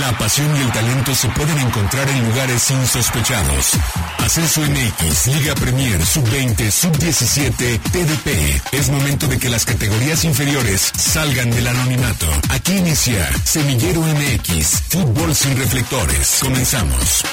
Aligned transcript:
La 0.00 0.12
pasión 0.16 0.54
y 0.56 0.60
el 0.60 0.70
talento 0.70 1.12
se 1.12 1.28
pueden 1.30 1.58
encontrar 1.58 2.08
en 2.08 2.28
lugares 2.28 2.70
insospechados. 2.70 3.74
Ascenso 4.18 4.60
MX, 4.60 5.26
Liga 5.34 5.54
Premier, 5.56 6.00
Sub-20, 6.00 6.70
Sub-17, 6.70 7.80
TDP. 7.90 8.62
Es 8.72 8.90
momento 8.90 9.26
de 9.26 9.40
que 9.40 9.48
las 9.48 9.64
categorías 9.64 10.22
inferiores 10.24 10.92
salgan 10.94 11.50
del 11.50 11.66
anonimato. 11.66 12.26
Aquí 12.50 12.76
inicia 12.76 13.26
Semillero 13.44 14.02
MX, 14.02 14.82
Fútbol 14.88 15.34
sin 15.34 15.58
reflectores. 15.58 16.40
Comenzamos. 16.44 17.24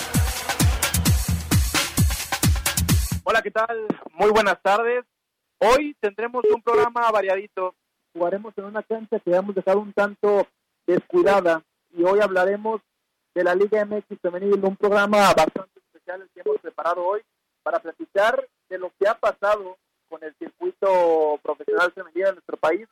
Hola, 3.25 3.41
¿qué 3.43 3.51
tal? 3.51 3.85
Muy 4.13 4.31
buenas 4.31 4.59
tardes. 4.63 5.05
Hoy 5.59 5.95
tendremos 5.99 6.43
un 6.51 6.63
programa 6.63 7.11
variadito. 7.11 7.75
Jugaremos 8.13 8.57
en 8.57 8.63
una 8.65 8.81
cancha 8.81 9.19
que 9.19 9.35
hemos 9.35 9.53
dejado 9.53 9.81
un 9.81 9.93
tanto 9.93 10.47
descuidada 10.87 11.61
y 11.97 12.03
hoy 12.03 12.19
hablaremos 12.19 12.81
de 13.33 13.43
la 13.43 13.55
Liga 13.55 13.83
MX 13.85 14.19
Femenil, 14.21 14.63
un 14.63 14.75
programa 14.75 15.33
bastante 15.33 15.79
especial 15.79 16.27
que 16.33 16.41
hemos 16.41 16.59
preparado 16.61 17.05
hoy 17.05 17.21
para 17.63 17.79
platicar 17.79 18.45
de 18.69 18.77
lo 18.77 18.91
que 18.99 19.07
ha 19.07 19.15
pasado 19.15 19.77
con 20.09 20.23
el 20.23 20.33
circuito 20.35 21.39
profesional 21.41 21.91
femenino 21.93 22.29
en 22.29 22.35
nuestro 22.35 22.57
país 22.57 22.87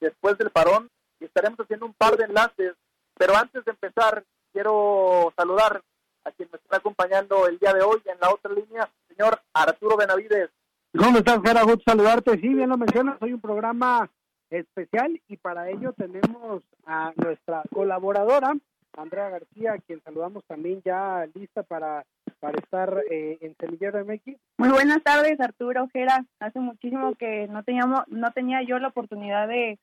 después 0.00 0.36
del 0.38 0.50
parón 0.50 0.88
y 1.20 1.24
estaremos 1.24 1.58
haciendo 1.60 1.86
un 1.86 1.94
par 1.94 2.16
de 2.16 2.24
enlaces. 2.24 2.74
Pero 3.16 3.36
antes 3.36 3.64
de 3.64 3.70
empezar, 3.72 4.24
quiero 4.52 5.32
saludar 5.36 5.82
a 6.24 6.30
quien 6.32 6.48
me 6.52 6.58
está 6.58 6.76
acompañando 6.76 7.46
el 7.46 7.58
día 7.58 7.72
de 7.72 7.82
hoy 7.82 8.00
en 8.04 8.18
la 8.20 8.30
otra 8.30 8.52
línea, 8.52 8.88
señor 9.08 9.40
Arturo 9.52 9.96
Benavides. 9.96 10.50
¿Cómo 10.96 11.18
estás, 11.18 11.40
Jara? 11.44 11.62
Gusto 11.62 11.82
saludarte. 11.86 12.38
Sí, 12.40 12.48
bien 12.48 12.68
lo 12.68 12.78
mencionas, 12.78 13.18
soy 13.18 13.32
un 13.32 13.40
programa 13.40 14.08
especial 14.50 15.20
y 15.28 15.36
para 15.36 15.70
ello 15.70 15.92
tenemos 15.92 16.62
a 16.86 17.12
nuestra 17.16 17.62
colaboradora, 17.72 18.54
Andrea 18.96 19.28
García, 19.30 19.74
a 19.74 19.78
quien 19.78 20.02
saludamos 20.02 20.44
también 20.46 20.82
ya 20.84 21.26
lista 21.34 21.62
para, 21.62 22.04
para 22.40 22.58
estar 22.58 23.02
eh, 23.10 23.38
en 23.40 23.54
Semillero 23.56 24.04
MX. 24.04 24.36
Muy 24.58 24.70
buenas 24.70 25.02
tardes, 25.02 25.40
Arturo 25.40 25.84
Ojera. 25.84 26.24
Hace 26.40 26.58
muchísimo 26.60 27.14
que 27.14 27.46
no 27.48 27.62
teníamos, 27.62 28.00
no 28.08 28.32
tenía 28.32 28.62
yo 28.62 28.78
la 28.78 28.88
oportunidad 28.88 29.46
de 29.48 29.78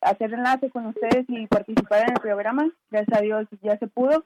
hacer 0.00 0.32
enlace 0.32 0.70
con 0.70 0.86
ustedes 0.86 1.24
y 1.28 1.46
participar 1.46 2.02
en 2.02 2.12
el 2.14 2.20
programa. 2.20 2.70
Gracias 2.90 3.18
a 3.18 3.22
Dios 3.22 3.48
ya 3.62 3.76
se 3.78 3.86
pudo. 3.86 4.22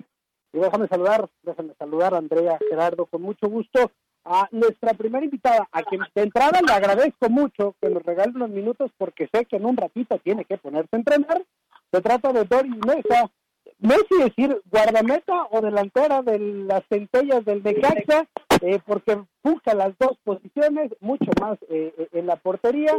Y 0.53 0.59
déjame 0.59 0.87
saludar, 0.89 1.29
déjame 1.43 1.75
saludar 1.75 2.15
a 2.15 2.19
Andrea 2.19 2.59
Gerardo 2.69 3.07
con 3.07 3.23
mucho 3.23 3.49
gusto 3.49 3.91
a 4.25 4.49
nuestra 4.53 4.95
primera 4.95 5.25
invitada, 5.25 5.69
a 5.71 5.83
quien 5.83 6.03
de 6.15 6.23
entrada 6.23 6.61
le 6.67 6.73
agradezco 6.73 7.29
mucho 7.29 7.75
que 7.81 7.91
nos 7.91 8.03
regale 8.03 8.33
unos 8.35 8.51
minutos 8.51 8.91
porque 8.97 9.29
sé 9.33 9.45
que 9.45 9.57
en 9.57 9.67
un 9.67 9.77
ratito 9.77 10.19
tiene 10.19 10.45
que 10.45 10.59
ponerse 10.59 10.89
a 10.93 10.97
entrenar. 10.97 11.45
Se 11.93 12.01
trata 12.01 12.33
de 12.33 12.45
Dori 12.45 12.71
Mesa, 12.71 13.31
no 13.79 13.95
sé 13.95 14.05
si 14.09 14.23
decir 14.23 14.63
guardameta 14.71 15.47
o 15.51 15.61
delantera 15.61 16.23
de 16.23 16.39
las 16.39 16.83
centellas 16.89 17.45
del 17.45 17.63
Necaxa, 17.63 18.27
eh, 18.63 18.81
porque 18.85 19.23
busca 19.43 19.75
las 19.75 19.97
dos 19.99 20.17
posiciones, 20.25 20.91
mucho 21.01 21.31
más 21.41 21.59
eh, 21.69 21.95
eh, 21.99 22.09
en 22.13 22.27
la 22.27 22.37
portería, 22.37 22.93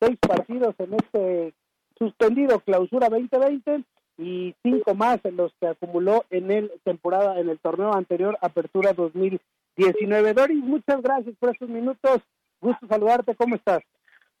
seis 0.00 0.18
partidos 0.20 0.74
en 0.78 0.94
este 0.94 1.54
suspendido 1.96 2.58
clausura 2.60 3.08
2020 3.08 3.84
y 4.18 4.54
cinco 4.62 4.94
más 4.94 5.24
en 5.24 5.36
los 5.36 5.52
que 5.60 5.68
acumuló 5.68 6.24
en 6.30 6.50
el 6.50 6.72
temporada 6.84 7.38
en 7.38 7.48
el 7.48 7.58
torneo 7.58 7.94
anterior 7.94 8.36
apertura 8.40 8.92
2019 9.76 10.34
Doris 10.34 10.62
muchas 10.64 11.02
gracias 11.02 11.34
por 11.38 11.50
estos 11.50 11.68
minutos 11.68 12.22
gusto 12.60 12.86
saludarte 12.86 13.34
cómo 13.34 13.56
estás 13.56 13.82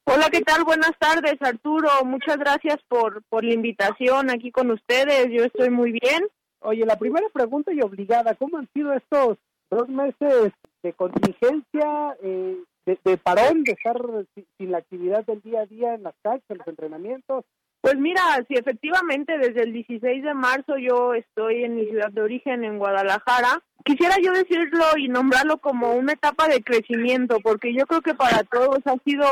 Hola, 0.04 0.30
¿qué 0.32 0.40
tal? 0.40 0.64
Buenas 0.64 0.98
tardes, 0.98 1.40
Arturo. 1.40 1.88
Muchas 2.04 2.36
gracias 2.36 2.78
por, 2.88 3.22
por 3.28 3.44
la 3.44 3.54
invitación 3.54 4.30
aquí 4.30 4.50
con 4.50 4.72
ustedes. 4.72 5.28
Yo 5.30 5.44
estoy 5.44 5.70
muy 5.70 5.92
bien. 5.92 6.26
Oye, 6.58 6.84
la 6.84 6.98
primera 6.98 7.28
pregunta 7.32 7.72
y 7.72 7.80
obligada, 7.82 8.34
¿cómo 8.34 8.58
han 8.58 8.68
sido 8.72 8.92
estos 8.92 9.38
dos 9.70 9.88
meses 9.88 10.52
de 10.82 10.92
contingencia, 10.92 12.16
eh, 12.20 12.56
de, 12.84 13.16
parón, 13.16 13.62
de 13.62 13.72
estar 13.72 13.96
sin, 14.34 14.72
la 14.72 14.78
actividad 14.78 15.24
del 15.24 15.40
día 15.40 15.60
a 15.60 15.66
día 15.66 15.94
en 15.94 16.02
las 16.02 16.14
calles, 16.22 16.42
en 16.48 16.58
los 16.58 16.66
entrenamientos? 16.66 17.44
Pues 17.82 17.96
mira, 17.96 18.22
sí, 18.46 18.54
efectivamente, 18.54 19.36
desde 19.38 19.64
el 19.64 19.72
16 19.72 20.22
de 20.22 20.34
marzo 20.34 20.78
yo 20.78 21.14
estoy 21.14 21.64
en 21.64 21.74
mi 21.74 21.86
ciudad 21.86 22.12
de 22.12 22.22
origen, 22.22 22.62
en 22.62 22.78
Guadalajara. 22.78 23.60
Quisiera 23.84 24.14
yo 24.22 24.32
decirlo 24.32 24.84
y 24.96 25.08
nombrarlo 25.08 25.58
como 25.58 25.92
una 25.94 26.12
etapa 26.12 26.46
de 26.46 26.62
crecimiento, 26.62 27.40
porque 27.40 27.74
yo 27.74 27.84
creo 27.86 28.00
que 28.00 28.14
para 28.14 28.44
todos 28.44 28.78
ha 28.84 28.94
sido 29.04 29.26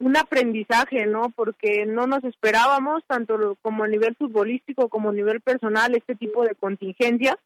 un 0.00 0.18
aprendizaje, 0.18 1.06
¿no? 1.06 1.30
Porque 1.34 1.86
no 1.86 2.06
nos 2.06 2.22
esperábamos, 2.24 3.02
tanto 3.06 3.56
como 3.62 3.84
a 3.84 3.88
nivel 3.88 4.14
futbolístico 4.16 4.90
como 4.90 5.08
a 5.08 5.14
nivel 5.14 5.40
personal, 5.40 5.94
este 5.94 6.14
tipo 6.14 6.44
de 6.44 6.54
contingencias, 6.56 7.36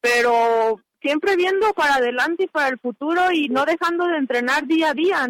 pero 0.00 0.80
siempre 1.02 1.36
viendo 1.36 1.74
para 1.74 1.96
adelante 1.96 2.44
y 2.44 2.48
para 2.48 2.68
el 2.68 2.78
futuro 2.78 3.30
y 3.30 3.50
no 3.50 3.66
dejando 3.66 4.06
de 4.06 4.16
entrenar 4.16 4.66
día 4.66 4.88
a 4.88 4.94
día. 4.94 5.28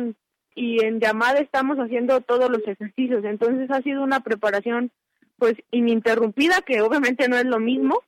Y 0.58 0.84
en 0.84 0.98
llamada 0.98 1.38
estamos 1.38 1.78
haciendo 1.78 2.20
todos 2.20 2.50
los 2.50 2.66
ejercicios, 2.66 3.24
entonces 3.24 3.70
ha 3.70 3.80
sido 3.80 4.02
una 4.02 4.20
preparación 4.20 4.90
pues 5.36 5.54
ininterrumpida, 5.70 6.62
que 6.62 6.80
obviamente 6.80 7.28
no 7.28 7.36
es 7.36 7.44
lo 7.44 7.60
mismo, 7.60 8.02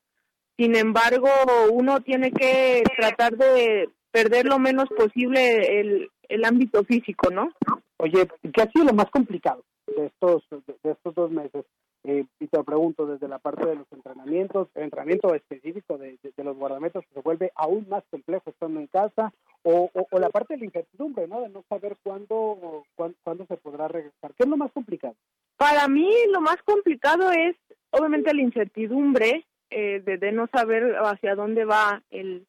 sin 0.58 0.74
embargo 0.74 1.28
uno 1.70 2.00
tiene 2.00 2.32
que 2.32 2.82
tratar 2.96 3.36
de 3.36 3.88
perder 4.10 4.46
lo 4.46 4.58
menos 4.58 4.88
posible 4.88 5.80
el, 5.80 6.10
el 6.28 6.44
ámbito 6.44 6.82
físico, 6.82 7.30
¿no? 7.30 7.52
Oye, 7.98 8.28
¿qué 8.52 8.62
ha 8.62 8.70
sido 8.72 8.86
lo 8.86 8.94
más 8.94 9.08
complicado 9.10 9.62
de 9.86 10.06
estos, 10.06 10.42
de, 10.50 10.90
estos 10.90 11.14
dos 11.14 11.30
meses? 11.30 11.64
Eh, 12.02 12.24
y 12.38 12.46
te 12.46 12.56
lo 12.56 12.64
pregunto 12.64 13.04
desde 13.04 13.28
la 13.28 13.38
parte 13.38 13.66
de 13.66 13.74
los 13.74 13.92
entrenamientos, 13.92 14.68
el 14.74 14.84
entrenamiento 14.84 15.34
específico 15.34 15.98
de, 15.98 16.18
los 16.38 16.56
guardametas 16.56 17.04
se 17.12 17.20
vuelve 17.20 17.52
aún 17.54 17.86
más 17.90 18.02
complejo 18.10 18.48
estando 18.48 18.80
en 18.80 18.86
casa, 18.86 19.32
o, 19.62 19.90
o, 19.92 20.18
la 20.18 20.30
parte 20.30 20.54
de 20.54 20.60
la 20.60 20.64
incertidumbre, 20.64 21.28
¿no? 21.28 21.42
De 21.42 21.50
no 21.50 21.62
saber 21.68 21.98
cuándo, 22.02 22.84
cuándo, 22.96 23.44
se 23.46 23.58
podrá 23.58 23.88
regresar. 23.88 24.32
¿Qué 24.34 24.44
es 24.44 24.48
lo 24.48 24.56
más 24.56 24.72
complicado? 24.72 25.14
Para 25.58 25.86
mí 25.88 26.10
lo 26.30 26.40
más 26.40 26.56
complicado 26.64 27.30
es 27.32 27.54
obviamente 27.90 28.32
la 28.32 28.40
incertidumbre 28.40 29.44
eh, 29.68 30.00
de, 30.00 30.32
no 30.32 30.46
saber 30.46 30.96
hacia 31.04 31.34
dónde 31.34 31.66
va 31.66 32.02
el, 32.10 32.46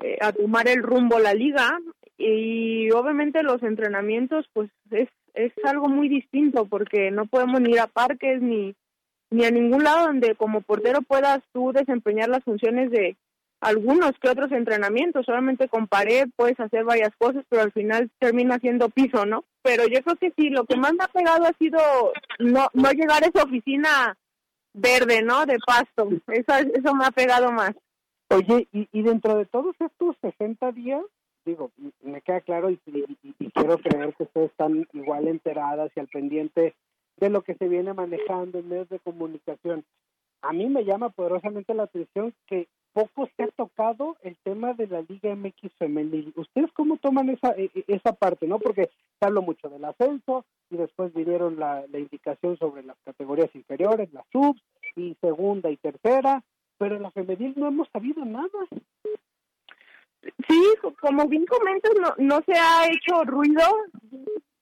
eh, 0.00 0.18
a 0.20 0.32
tomar 0.32 0.66
el 0.66 0.82
rumbo 0.82 1.20
la 1.20 1.34
liga 1.34 1.78
y 2.16 2.90
obviamente 2.90 3.44
los 3.44 3.62
entrenamientos 3.62 4.46
pues 4.52 4.70
es, 4.90 5.08
es 5.34 5.52
algo 5.64 5.88
muy 5.88 6.08
distinto 6.08 6.66
porque 6.66 7.12
no 7.12 7.26
podemos 7.26 7.60
ir 7.60 7.78
a 7.78 7.86
parques 7.86 8.42
ni, 8.42 8.74
ni 9.30 9.44
a 9.44 9.50
ningún 9.50 9.84
lado 9.84 10.06
donde 10.06 10.34
como 10.34 10.60
portero 10.60 11.02
puedas 11.02 11.40
tú 11.52 11.72
desempeñar 11.72 12.28
las 12.28 12.44
funciones 12.44 12.90
de 12.90 13.16
algunos 13.60 14.12
que 14.20 14.28
otros 14.28 14.52
entrenamientos, 14.52 15.26
solamente 15.26 15.68
con 15.68 15.88
pared 15.88 16.28
puedes 16.36 16.58
hacer 16.60 16.84
varias 16.84 17.10
cosas, 17.18 17.44
pero 17.48 17.62
al 17.62 17.72
final 17.72 18.10
termina 18.18 18.58
siendo 18.58 18.88
piso, 18.88 19.26
¿no? 19.26 19.44
Pero 19.62 19.86
yo 19.88 20.00
creo 20.02 20.16
que 20.16 20.32
sí, 20.36 20.50
lo 20.50 20.64
que 20.64 20.76
más 20.76 20.92
me 20.94 21.04
ha 21.04 21.08
pegado 21.08 21.44
ha 21.44 21.52
sido 21.54 21.78
no, 22.38 22.68
no 22.72 22.90
llegar 22.92 23.24
a 23.24 23.26
esa 23.26 23.42
oficina 23.42 24.16
verde, 24.72 25.22
¿no? 25.22 25.44
De 25.44 25.58
pasto, 25.66 26.08
eso, 26.28 26.70
eso 26.72 26.94
me 26.94 27.04
ha 27.04 27.10
pegado 27.10 27.50
más. 27.50 27.72
Oye, 28.30 28.68
y, 28.72 28.88
y 28.92 29.02
dentro 29.02 29.36
de 29.36 29.46
todos 29.46 29.74
estos 29.80 30.16
60 30.20 30.70
días, 30.72 31.02
digo, 31.44 31.70
me 32.02 32.20
queda 32.20 32.40
claro 32.42 32.70
y, 32.70 32.78
quiero 33.54 33.78
creer 33.78 34.14
que 34.14 34.24
ustedes 34.24 34.50
están 34.50 34.86
igual 34.92 35.28
enteradas 35.28 35.90
y 35.96 36.00
al 36.00 36.08
pendiente 36.08 36.74
de 37.20 37.30
lo 37.30 37.42
que 37.42 37.54
se 37.54 37.68
viene 37.68 37.92
manejando 37.94 38.58
en 38.58 38.68
medios 38.68 38.88
de 38.88 38.98
comunicación. 38.98 39.84
A 40.42 40.52
mí 40.52 40.66
me 40.68 40.84
llama 40.84 41.10
poderosamente 41.10 41.74
la 41.74 41.84
atención 41.84 42.32
que 42.46 42.68
poco 42.92 43.28
se 43.36 43.44
ha 43.44 43.48
tocado 43.48 44.16
el 44.22 44.36
tema 44.42 44.72
de 44.74 44.86
la 44.86 45.02
Liga 45.02 45.34
MX 45.34 45.72
femenil. 45.78 46.32
¿Ustedes 46.36 46.70
cómo 46.72 46.96
toman 46.96 47.28
esa 47.28 47.52
e, 47.52 47.70
e, 47.74 47.84
esa 47.88 48.12
parte, 48.12 48.46
no? 48.46 48.58
Porque 48.58 48.90
se 49.18 49.26
habló 49.26 49.42
mucho 49.42 49.68
del 49.68 49.84
ascenso 49.84 50.44
y 50.70 50.76
después 50.76 51.12
vinieron 51.12 51.58
la, 51.58 51.84
la 51.90 51.98
indicación 51.98 52.56
sobre 52.56 52.82
las 52.82 52.96
categorías 53.04 53.54
inferiores, 53.54 54.12
las 54.12 54.24
subs 54.32 54.60
y 54.96 55.16
segunda 55.20 55.70
y 55.70 55.76
tercera, 55.76 56.42
pero 56.78 56.96
en 56.96 57.02
la 57.02 57.10
femenil 57.10 57.54
no 57.56 57.68
hemos 57.68 57.88
sabido 57.90 58.24
nada. 58.24 58.48
Sí, 60.48 60.62
como 61.00 61.26
bien 61.26 61.46
comentas, 61.46 61.92
no, 62.00 62.14
no 62.18 62.40
se 62.42 62.52
ha 62.52 62.86
hecho 62.86 63.24
ruido. 63.24 63.62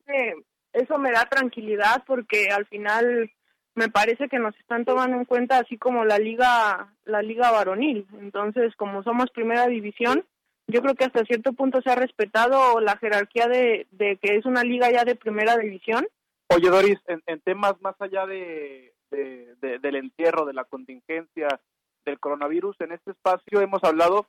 Eh, 0.09 0.35
eso 0.77 0.99
me 0.99 1.11
da 1.11 1.27
tranquilidad 1.27 2.05
porque 2.07 2.49
al 2.51 2.67
final 2.67 3.31
me 3.75 3.89
parece 3.89 4.29
que 4.29 4.39
nos 4.39 4.57
están 4.59 4.85
tomando 4.85 5.17
en 5.17 5.25
cuenta 5.25 5.59
así 5.59 5.77
como 5.77 6.05
la 6.05 6.19
liga 6.19 6.93
la 7.05 7.23
liga 7.23 7.51
varonil. 7.51 8.07
Entonces, 8.21 8.75
como 8.77 9.03
somos 9.03 9.31
primera 9.31 9.67
división, 9.67 10.25
yo 10.67 10.83
creo 10.83 10.95
que 10.95 11.05
hasta 11.05 11.25
cierto 11.25 11.53
punto 11.53 11.81
se 11.83 11.91
ha 11.91 11.95
respetado 11.95 12.81
la 12.81 12.97
jerarquía 12.97 13.47
de, 13.47 13.87
de 13.91 14.17
que 14.17 14.37
es 14.37 14.47
una 14.47 14.63
liga 14.63 14.91
ya 14.91 15.05
de 15.05 15.15
primera 15.15 15.57
división. 15.57 16.07
Oye, 16.49 16.69
Doris, 16.71 16.99
en, 17.07 17.23
en 17.27 17.41
temas 17.41 17.75
más 17.81 17.95
allá 18.01 18.27
de, 18.27 18.93
de, 19.11 19.79
del 19.79 19.97
entierro, 19.97 20.45
de 20.45 20.55
la 20.55 20.65
contingencia, 20.65 21.61
del 22.05 22.21
coronavirus, 22.21 22.81
en 22.81 22.93
este 22.93 23.11
espacio 23.11 23.61
hemos 23.61 23.83
hablado 23.85 24.27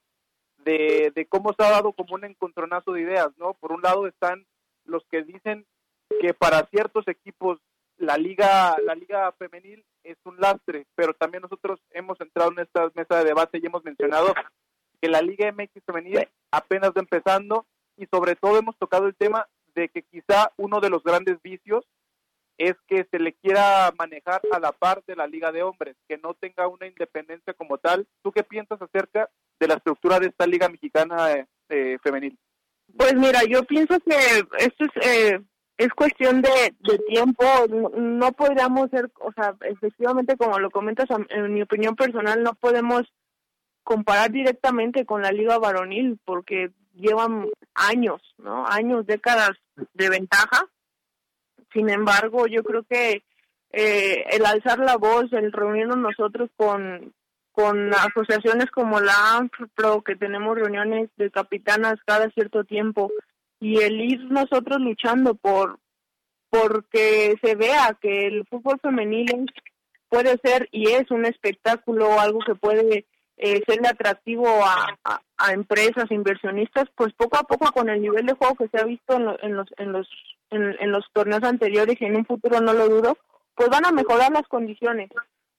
de, 0.57 1.27
cómo 1.29 1.53
se 1.53 1.63
ha 1.63 1.71
dado 1.71 1.93
como 1.93 2.15
un 2.15 2.25
encontronazo 2.25 2.91
de 2.91 3.01
ideas, 3.01 3.29
¿no? 3.38 3.53
Por 3.53 3.71
un 3.71 3.81
lado 3.81 4.07
están 4.07 4.45
los 4.85 5.03
que 5.09 5.23
dicen 5.23 5.65
que 6.21 6.33
para 6.33 6.65
ciertos 6.68 7.07
equipos 7.07 7.59
la 7.98 8.18
liga, 8.18 8.75
la 8.86 8.95
liga 8.95 9.31
femenil 9.33 9.83
es 10.04 10.18
un 10.24 10.39
lastre, 10.39 10.86
pero 10.95 11.13
también 11.13 11.42
nosotros 11.42 11.80
hemos 11.92 12.19
entrado 12.21 12.51
en 12.51 12.59
esta 12.59 12.89
mesa 12.95 13.18
de 13.18 13.25
debate 13.25 13.59
y 13.62 13.65
hemos 13.65 13.83
mencionado 13.83 14.33
que 15.01 15.09
la 15.09 15.21
Liga 15.21 15.51
MX 15.51 15.83
femenil 15.86 16.27
apenas 16.51 16.92
va 16.92 17.01
empezando 17.01 17.65
y 17.98 18.06
sobre 18.07 18.36
todo 18.36 18.57
hemos 18.57 18.77
tocado 18.77 19.07
el 19.07 19.15
tema 19.15 19.48
de 19.75 19.89
que 19.89 20.04
quizá 20.04 20.51
uno 20.57 20.80
de 20.80 20.89
los 20.89 21.04
grandes 21.04 21.42
vicios 21.42 21.86
es 22.57 22.75
que 22.88 23.06
se 23.12 23.19
le 23.19 23.33
quiera 23.33 23.94
manejar 23.98 24.42
a 24.51 24.60
la 24.60 24.71
par 24.71 25.03
de 25.06 25.15
la 25.15 25.27
liga 25.27 25.51
de 25.51 25.62
hombres, 25.62 25.95
que 26.07 26.18
no 26.18 26.33
tenga 26.33 26.68
una 26.68 26.88
independencia 26.88 27.53
como 27.53 27.77
tal. 27.77 28.07
¿Tú 28.24 28.31
qué 28.31 28.44
piensas 28.44 28.81
acerca 28.81 29.30
de 29.60 29.68
la 29.68 29.75
estructura 29.75 30.19
de 30.19 30.27
esta 30.27 30.48
liga 30.48 30.68
mexicana 30.68 31.33
eh, 31.33 31.45
eh, 31.69 31.98
femenil? 32.01 32.38
Pues 32.98 33.13
mira, 33.13 33.44
yo 33.48 33.63
pienso 33.63 34.00
que 34.00 34.15
esto 34.57 34.86
es, 34.86 35.06
eh, 35.06 35.39
es 35.77 35.89
cuestión 35.94 36.41
de, 36.41 36.74
de 36.79 36.97
tiempo. 37.07 37.44
No, 37.95 38.31
podríamos 38.31 38.89
ser, 38.89 39.12
o 39.19 39.31
sea, 39.33 39.56
efectivamente, 39.62 40.35
como 40.35 40.59
lo 40.59 40.71
comentas, 40.71 41.07
en 41.29 41.53
mi 41.53 41.62
opinión 41.62 41.95
personal, 41.95 42.41
no 42.41 42.53
podemos 42.56 43.03
comparar 43.83 44.31
directamente 44.31 45.06
con 45.06 45.21
la 45.21 45.31
liga 45.31 45.57
varonil 45.59 46.19
porque 46.25 46.71
llevan 46.94 47.47
años, 47.74 48.21
¿no? 48.38 48.65
Años, 48.68 49.06
décadas 49.06 49.51
de 49.94 50.09
ventaja. 50.09 50.65
Sin 51.71 51.89
embargo, 51.89 52.47
yo 52.47 52.63
creo 52.63 52.83
que 52.83 53.24
eh, 53.71 54.25
el 54.31 54.45
alzar 54.45 54.79
la 54.79 54.97
voz, 54.97 55.31
el 55.31 55.51
reunirnos 55.51 55.97
nosotros 55.97 56.50
con, 56.57 57.13
con 57.51 57.94
asociaciones 57.94 58.71
como 58.71 59.00
la 59.00 59.38
ANFPRO, 59.38 60.01
que 60.01 60.15
tenemos 60.15 60.57
reuniones 60.57 61.09
de 61.18 61.29
capitanas 61.29 61.95
cada 62.06 62.29
cierto 62.31 62.63
tiempo, 62.63 63.12
y 63.59 63.81
el 63.81 64.00
ir 64.01 64.24
nosotros 64.25 64.80
luchando 64.80 65.36
por 65.36 65.80
porque 66.50 67.36
se 67.44 67.56
vea 67.56 67.98
que 68.01 68.27
el 68.27 68.45
fútbol 68.48 68.80
femenil 68.81 69.51
puede 70.09 70.38
ser 70.44 70.69
y 70.71 70.92
es 70.92 71.12
un 71.12 71.25
espectáculo, 71.25 72.19
algo 72.19 72.39
que 72.39 72.56
puede 72.56 73.06
eh, 73.38 73.62
serle 73.68 73.89
atractivo 73.89 74.48
a, 74.48 74.98
empresas, 75.54 76.09
inversionistas, 76.09 76.86
pues 76.95 77.13
poco 77.13 77.38
a 77.38 77.44
poco 77.44 77.71
con 77.71 77.89
el 77.89 78.01
nivel 78.01 78.25
de 78.25 78.33
juego 78.33 78.56
que 78.56 78.69
se 78.69 78.80
ha 78.80 78.86
visto 78.86 79.15
en, 79.15 79.27
en 79.42 79.56
los 79.56 79.68
en 79.77 79.92
los 79.92 80.07
en, 80.50 80.92
los 80.92 81.06
torneos 81.13 81.44
anteriores 81.44 81.98
y 82.00 82.06
en 82.06 82.15
un 82.15 82.25
futuro 82.25 82.60
no 82.62 82.74
lo 82.74 82.88
dudo, 82.88 83.18
pues 83.56 83.69
van 83.69 83.86
a 83.86 83.92
mejorar 83.92 84.31
las 84.31 84.48
condiciones. 84.48 85.10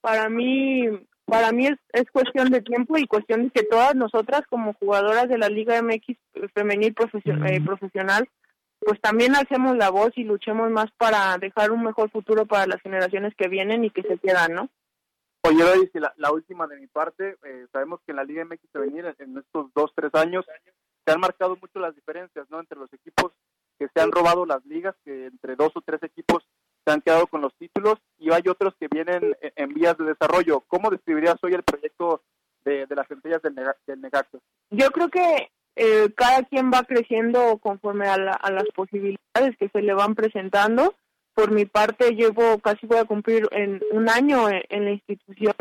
Para 0.01 0.29
mí 0.29 0.89
para 1.29 1.53
mí 1.53 1.67
es, 1.67 1.79
es 1.93 2.11
cuestión 2.11 2.51
de 2.51 2.63
tiempo 2.63 2.97
y 2.97 3.07
cuestión 3.07 3.45
de 3.45 3.51
que 3.51 3.63
todas 3.63 3.95
nosotras 3.95 4.43
como 4.49 4.73
jugadoras 4.75 5.29
de 5.29 5.39
la 5.39 5.49
Liga 5.49 5.81
MX 5.83 6.17
femenil 6.55 6.95
eh, 6.95 7.61
profesional 7.65 8.29
pues 8.81 9.01
también 9.01 9.35
hacemos 9.35 9.77
la 9.77 9.91
voz 9.91 10.11
y 10.17 10.25
luchemos 10.25 10.71
más 10.71 10.91
para 10.97 11.37
dejar 11.39 11.73
un 11.73 11.83
mejor 11.83 12.11
futuro 12.11 12.47
para 12.47 12.67
las 12.67 12.81
generaciones 12.81 13.35
que 13.37 13.49
vienen 13.49 13.85
y 13.85 13.91
que 13.91 14.03
se 14.03 14.19
quedan, 14.19 14.55
¿no? 14.55 14.71
Oye, 15.43 15.65
la, 15.95 16.15
la 16.17 16.33
última 16.33 16.67
de 16.67 16.79
mi 16.79 16.87
parte, 16.87 17.37
eh, 17.45 17.67
sabemos 17.73 18.01
que 18.05 18.13
en 18.13 18.17
la 18.17 18.25
Liga 18.25 18.45
MX 18.45 18.71
femenil 18.73 19.15
en 19.19 19.39
estos 19.39 19.73
dos, 19.75 19.93
tres 19.95 20.15
años 20.15 20.47
se 21.05 21.13
han 21.13 21.21
marcado 21.21 21.57
mucho 21.61 21.79
las 21.81 21.95
diferencias, 21.95 22.49
¿no? 22.51 22.61
Entre 22.61 22.79
los 22.79 22.93
equipos 22.93 23.33
que 23.79 23.89
se 23.95 24.01
han 24.01 24.13
robado 24.13 24.47
las 24.47 24.65
ligas, 24.65 24.95
que 25.05 25.27
entre 25.27 25.57
dos 25.57 25.73
o 25.75 25.81
tres 25.81 26.03
equipos 26.03 26.47
se 26.89 26.95
han 26.95 27.03
quedado 27.03 27.27
con 27.27 27.43
los 27.43 27.55
títulos 27.57 27.99
y 28.19 28.33
hay 28.33 28.43
otros 28.49 28.75
que 28.81 28.89
vienen 28.91 29.37
en 29.57 29.75
vías 29.75 29.97
de 29.99 30.07
desarrollo. 30.07 30.61
¿Cómo 30.69 30.91
describirías 30.91 31.37
hoy 31.43 31.53
el 31.53 31.63
proyecto 31.63 32.23
de, 32.65 32.87
las 32.89 33.07
centellas 33.09 33.43
del, 33.43 33.55
Negaxo? 34.01 34.41
Yo 34.71 34.91
creo 34.91 35.09
que 35.11 35.51
eh, 35.77 36.09
cada 36.17 36.45
quien 36.45 36.71
va 36.71 36.85
creciendo 36.85 37.59
conforme 37.59 38.09
a, 38.09 38.15
a 38.15 38.51
las 38.51 38.65
posibilidades 38.75 39.57
que 39.59 39.69
se 39.69 39.83
le 39.83 39.93
van 39.93 40.15
presentando 40.15 40.95
por 41.35 41.51
mi 41.53 41.67
parte 41.67 42.17
llevo 42.17 42.59
casi 42.59 42.87
voy 42.87 42.99
a 42.99 43.05
cumplir 43.05 43.47
en 43.53 43.81
un 43.93 44.09
año 44.09 44.49
en, 44.49 44.85
la 44.85 44.91
institución 44.91 45.55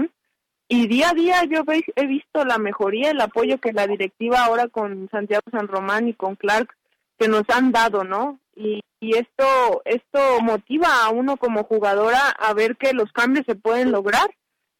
y 0.68 0.88
día 0.88 1.10
a 1.10 1.14
día 1.14 1.44
yo 1.44 1.62
he 1.96 2.08
visto 2.08 2.44
la 2.46 2.58
mejoría, 2.58 3.12
el 3.12 3.22
apoyo 3.22 3.60
que 3.60 3.74
la 3.74 3.86
directiva 3.86 4.44
ahora 4.44 4.70
con 4.70 5.08
Santiago 5.12 5.44
San 5.52 5.68
Román 5.68 6.08
y 6.08 6.14
con 6.14 6.36
Clark 6.36 6.76
que 7.20 7.28
nos 7.28 7.44
han 7.50 7.72
dado, 7.72 8.04
¿no? 8.04 8.40
Y, 8.58 8.82
esto 9.00 9.84
esto 9.86 10.42
motiva 10.42 11.06
a 11.06 11.10
uno 11.10 11.38
como 11.38 11.64
jugadora 11.64 12.30
a 12.30 12.54
ver 12.56 12.78
que 12.78 12.94
los 12.94 13.12
cambios 13.12 13.46
se 13.46 13.54
pueden 13.54 13.92
lograr 13.92 14.28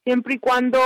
siempre 0.04 0.34
y 0.34 0.38
cuando 0.40 0.78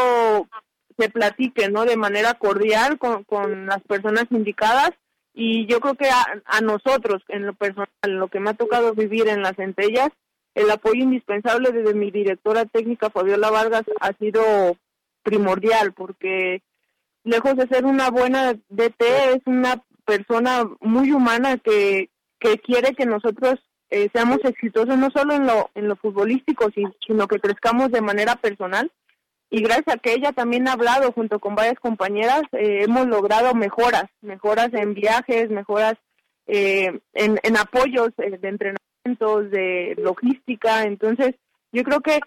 se 0.98 1.08
platique, 1.08 1.70
¿no? 1.70 1.86
De 1.86 1.96
manera 1.96 2.34
cordial 2.34 2.98
con, 2.98 3.24
con 3.24 3.66
las 3.66 3.80
personas 3.84 4.26
indicadas 4.30 4.90
y 5.34 5.66
yo 5.66 5.80
creo 5.80 5.94
que 5.94 6.08
a, 6.10 6.60
nosotros, 6.60 7.22
en 7.28 7.46
lo 7.46 7.54
personal, 7.54 7.88
en 8.02 8.18
lo 8.18 8.28
que 8.28 8.40
me 8.40 8.50
ha 8.50 8.54
tocado 8.54 8.94
vivir 8.94 9.28
en 9.28 9.42
las 9.42 9.56
centellas, 9.56 10.10
el 10.54 10.70
apoyo 10.70 11.02
indispensable 11.02 11.72
desde 11.72 11.94
mi 11.94 12.10
directora 12.10 12.66
técnica 12.66 13.08
Fabiola 13.08 13.50
Vargas 13.50 13.84
ha 14.00 14.12
sido 14.18 14.42
primordial 15.22 15.94
porque 15.94 16.62
lejos 17.24 17.56
de 17.56 17.66
ser 17.68 17.86
una 17.86 18.10
buena 18.10 18.52
DT 18.68 19.00
es 19.00 19.40
una 19.46 19.82
persona 20.04 20.68
muy 20.80 21.12
humana 21.12 21.56
que, 21.56 22.10
que 22.42 22.58
quiere 22.58 22.94
que 22.94 23.06
nosotros 23.06 23.54
eh, 23.90 24.08
seamos 24.12 24.38
exitosos 24.44 24.98
no 24.98 25.10
solo 25.10 25.34
en 25.34 25.46
lo 25.46 25.70
en 25.74 25.86
lo 25.88 25.96
futbolístico 25.96 26.70
sino 27.06 27.28
que 27.28 27.38
crezcamos 27.38 27.92
de 27.92 28.00
manera 28.00 28.36
personal 28.36 28.90
y 29.54 29.60
gracias 29.60 29.96
a 29.96 29.98
que 29.98 30.14
ella 30.14 30.32
también 30.32 30.66
ha 30.66 30.72
hablado 30.72 31.12
junto 31.12 31.38
con 31.38 31.54
varias 31.54 31.78
compañeras, 31.78 32.40
eh, 32.52 32.84
hemos 32.84 33.06
logrado 33.06 33.54
mejoras, 33.54 34.06
mejoras 34.22 34.72
en 34.72 34.94
viajes, 34.94 35.50
mejoras 35.50 35.92
eh, 36.46 37.00
en, 37.12 37.38
en, 37.42 37.56
apoyos 37.58 38.12
eh, 38.16 38.38
de 38.38 38.48
entrenamientos, 38.48 39.50
de 39.50 39.94
logística. 39.98 40.84
Entonces, 40.84 41.34
yo 41.70 41.82
creo 41.84 42.00
que 42.00 42.20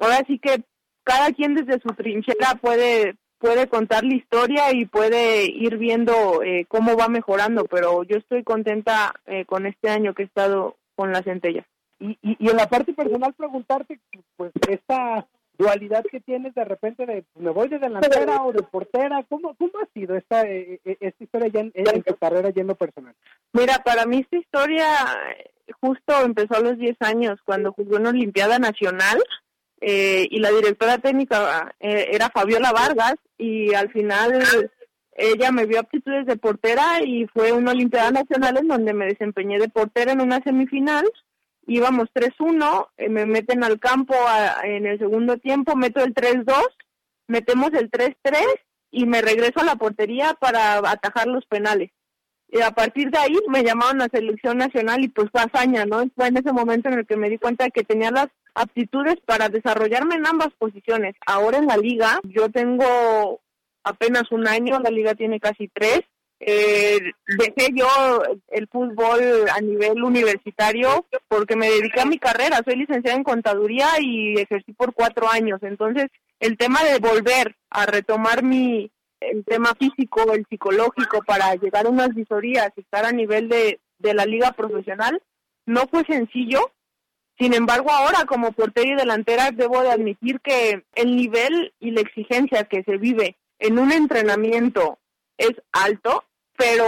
ahora 0.00 0.24
sí 0.26 0.40
que 0.40 0.64
cada 1.04 1.30
quien 1.30 1.54
desde 1.54 1.80
su 1.80 1.94
trinchera 1.94 2.56
puede 2.60 3.14
puede 3.38 3.68
contar 3.68 4.04
la 4.04 4.14
historia 4.14 4.72
y 4.72 4.86
puede 4.86 5.44
ir 5.44 5.76
viendo 5.76 6.40
cómo 6.68 6.96
va 6.96 7.08
mejorando, 7.08 7.64
pero 7.64 8.02
yo 8.04 8.16
estoy 8.16 8.42
contenta 8.42 9.14
con 9.46 9.66
este 9.66 9.88
año 9.88 10.14
que 10.14 10.22
he 10.22 10.26
estado 10.26 10.76
con 10.94 11.12
las 11.12 11.24
centellas. 11.24 11.66
Y, 11.98 12.18
y, 12.22 12.36
y 12.38 12.50
en 12.50 12.56
la 12.56 12.68
parte 12.68 12.92
personal 12.92 13.32
preguntarte, 13.34 13.98
pues 14.36 14.52
esta 14.68 15.26
dualidad 15.58 16.04
que 16.10 16.20
tienes 16.20 16.54
de 16.54 16.64
repente 16.64 17.06
de 17.06 17.24
me 17.36 17.50
voy 17.50 17.68
de 17.68 17.78
delantera 17.78 18.42
o 18.44 18.52
de 18.52 18.62
portera, 18.62 19.24
¿cómo, 19.28 19.54
cómo 19.54 19.72
ha 19.82 19.86
sido 19.94 20.16
esta, 20.16 20.42
eh, 20.42 20.80
eh, 20.84 20.96
esta 21.00 21.24
historia 21.24 21.48
ya 21.48 21.60
en, 21.60 22.02
tu 22.02 22.16
carrera 22.16 22.50
yendo 22.50 22.74
personal? 22.74 23.14
Mira, 23.52 23.78
para 23.84 24.06
mí 24.06 24.18
esta 24.18 24.36
historia 24.36 24.86
justo 25.80 26.12
empezó 26.24 26.56
a 26.56 26.60
los 26.60 26.78
10 26.78 26.96
años 27.00 27.38
cuando 27.44 27.72
jugué 27.72 27.96
en 27.96 28.06
Olimpiada 28.06 28.58
Nacional 28.58 29.22
eh, 29.80 30.26
y 30.30 30.38
la 30.38 30.50
directora 30.50 30.98
técnica 30.98 31.74
era 31.80 32.30
Fabiola 32.30 32.72
Vargas 32.72 33.16
y 33.36 33.74
al 33.74 33.90
final 33.90 34.70
ella 35.12 35.52
me 35.52 35.66
vio 35.66 35.80
aptitudes 35.80 36.26
de 36.26 36.36
portera 36.36 37.02
y 37.04 37.26
fue 37.26 37.52
una 37.52 37.72
Olimpiada 37.72 38.10
Nacional 38.10 38.58
en 38.58 38.68
donde 38.68 38.94
me 38.94 39.06
desempeñé 39.06 39.58
de 39.58 39.68
portera 39.68 40.12
en 40.12 40.20
una 40.20 40.40
semifinal 40.42 41.04
íbamos 41.66 42.08
3-1, 42.14 42.88
eh, 42.96 43.08
me 43.08 43.26
meten 43.26 43.64
al 43.64 43.78
campo 43.78 44.14
en 44.62 44.86
el 44.86 44.98
segundo 44.98 45.36
tiempo, 45.38 45.76
meto 45.76 46.02
el 46.02 46.14
3-2, 46.14 46.54
metemos 47.26 47.72
el 47.74 47.90
3-3 47.90 48.14
y 48.92 49.06
me 49.06 49.20
regreso 49.20 49.60
a 49.60 49.64
la 49.64 49.76
portería 49.76 50.34
para 50.34 50.78
atajar 50.78 51.26
los 51.26 51.44
penales. 51.46 51.90
Y 52.48 52.60
a 52.60 52.70
partir 52.70 53.10
de 53.10 53.18
ahí 53.18 53.36
me 53.48 53.64
llamaron 53.64 54.00
a 54.00 54.08
selección 54.08 54.58
nacional 54.58 55.02
y 55.02 55.08
pues 55.08 55.28
fue 55.32 55.42
hazaña, 55.42 55.84
¿no? 55.84 56.04
Fue 56.14 56.28
en 56.28 56.36
ese 56.36 56.52
momento 56.52 56.88
en 56.88 57.00
el 57.00 57.06
que 57.06 57.16
me 57.16 57.28
di 57.28 57.38
cuenta 57.38 57.64
de 57.64 57.72
que 57.72 57.82
tenía 57.82 58.12
las 58.12 58.28
aptitudes 58.56 59.16
para 59.24 59.48
desarrollarme 59.48 60.16
en 60.16 60.26
ambas 60.26 60.48
posiciones. 60.58 61.14
Ahora 61.26 61.58
en 61.58 61.66
la 61.66 61.76
liga, 61.76 62.20
yo 62.24 62.50
tengo 62.50 63.40
apenas 63.84 64.32
un 64.32 64.48
año, 64.48 64.80
la 64.80 64.90
liga 64.90 65.14
tiene 65.14 65.38
casi 65.38 65.68
tres, 65.68 66.00
eh, 66.40 66.98
dejé 67.38 67.72
yo 67.74 67.86
el 68.48 68.68
fútbol 68.68 69.48
a 69.54 69.60
nivel 69.60 70.02
universitario 70.02 71.06
porque 71.28 71.56
me 71.56 71.70
dediqué 71.70 72.00
a 72.00 72.06
mi 72.06 72.18
carrera. 72.18 72.60
Soy 72.64 72.76
licenciada 72.76 73.16
en 73.16 73.24
contaduría 73.24 73.88
y 74.00 74.38
ejercí 74.38 74.72
por 74.72 74.92
cuatro 74.92 75.28
años. 75.30 75.60
Entonces, 75.62 76.06
el 76.40 76.56
tema 76.58 76.82
de 76.84 76.98
volver 76.98 77.56
a 77.70 77.86
retomar 77.86 78.42
mi 78.42 78.90
el 79.20 79.44
tema 79.46 79.72
físico, 79.78 80.34
el 80.34 80.44
psicológico 80.48 81.22
para 81.26 81.54
llegar 81.54 81.86
a 81.86 81.90
unas 81.90 82.14
visorías 82.14 82.70
y 82.76 82.80
estar 82.80 83.06
a 83.06 83.12
nivel 83.12 83.48
de, 83.48 83.80
de 83.98 84.14
la 84.14 84.26
liga 84.26 84.52
profesional 84.52 85.22
no 85.64 85.86
fue 85.88 86.04
sencillo. 86.04 86.70
Sin 87.38 87.52
embargo, 87.52 87.90
ahora 87.90 88.24
como 88.24 88.52
portera 88.52 88.88
y 88.88 88.94
delantera 88.94 89.50
debo 89.50 89.82
de 89.82 89.90
admitir 89.90 90.40
que 90.40 90.84
el 90.94 91.16
nivel 91.16 91.74
y 91.80 91.90
la 91.90 92.00
exigencia 92.00 92.64
que 92.64 92.82
se 92.82 92.96
vive 92.96 93.36
en 93.58 93.78
un 93.78 93.92
entrenamiento 93.92 94.98
es 95.36 95.52
alto, 95.72 96.24
pero 96.56 96.84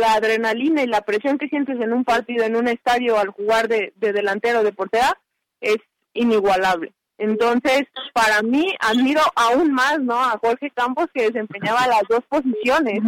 la 0.00 0.14
adrenalina 0.14 0.82
y 0.82 0.86
la 0.86 1.00
presión 1.00 1.38
que 1.38 1.48
sientes 1.48 1.80
en 1.80 1.92
un 1.92 2.04
partido, 2.04 2.44
en 2.44 2.54
un 2.54 2.68
estadio 2.68 3.18
al 3.18 3.28
jugar 3.28 3.66
de, 3.66 3.92
delantero 3.96 4.62
de 4.62 4.72
portera, 4.72 5.18
es 5.60 5.78
inigualable. 6.14 6.92
Entonces, 7.18 7.82
para 8.12 8.42
mí, 8.42 8.76
admiro 8.78 9.22
aún 9.34 9.72
más 9.72 9.98
¿no? 9.98 10.14
a 10.22 10.38
Jorge 10.38 10.70
Campos 10.70 11.06
que 11.12 11.24
desempeñaba 11.24 11.88
las 11.88 12.02
dos 12.08 12.20
posiciones. 12.28 13.00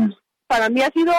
Para 0.49 0.69
mí 0.69 0.83
ha 0.83 0.91
sido 0.91 1.13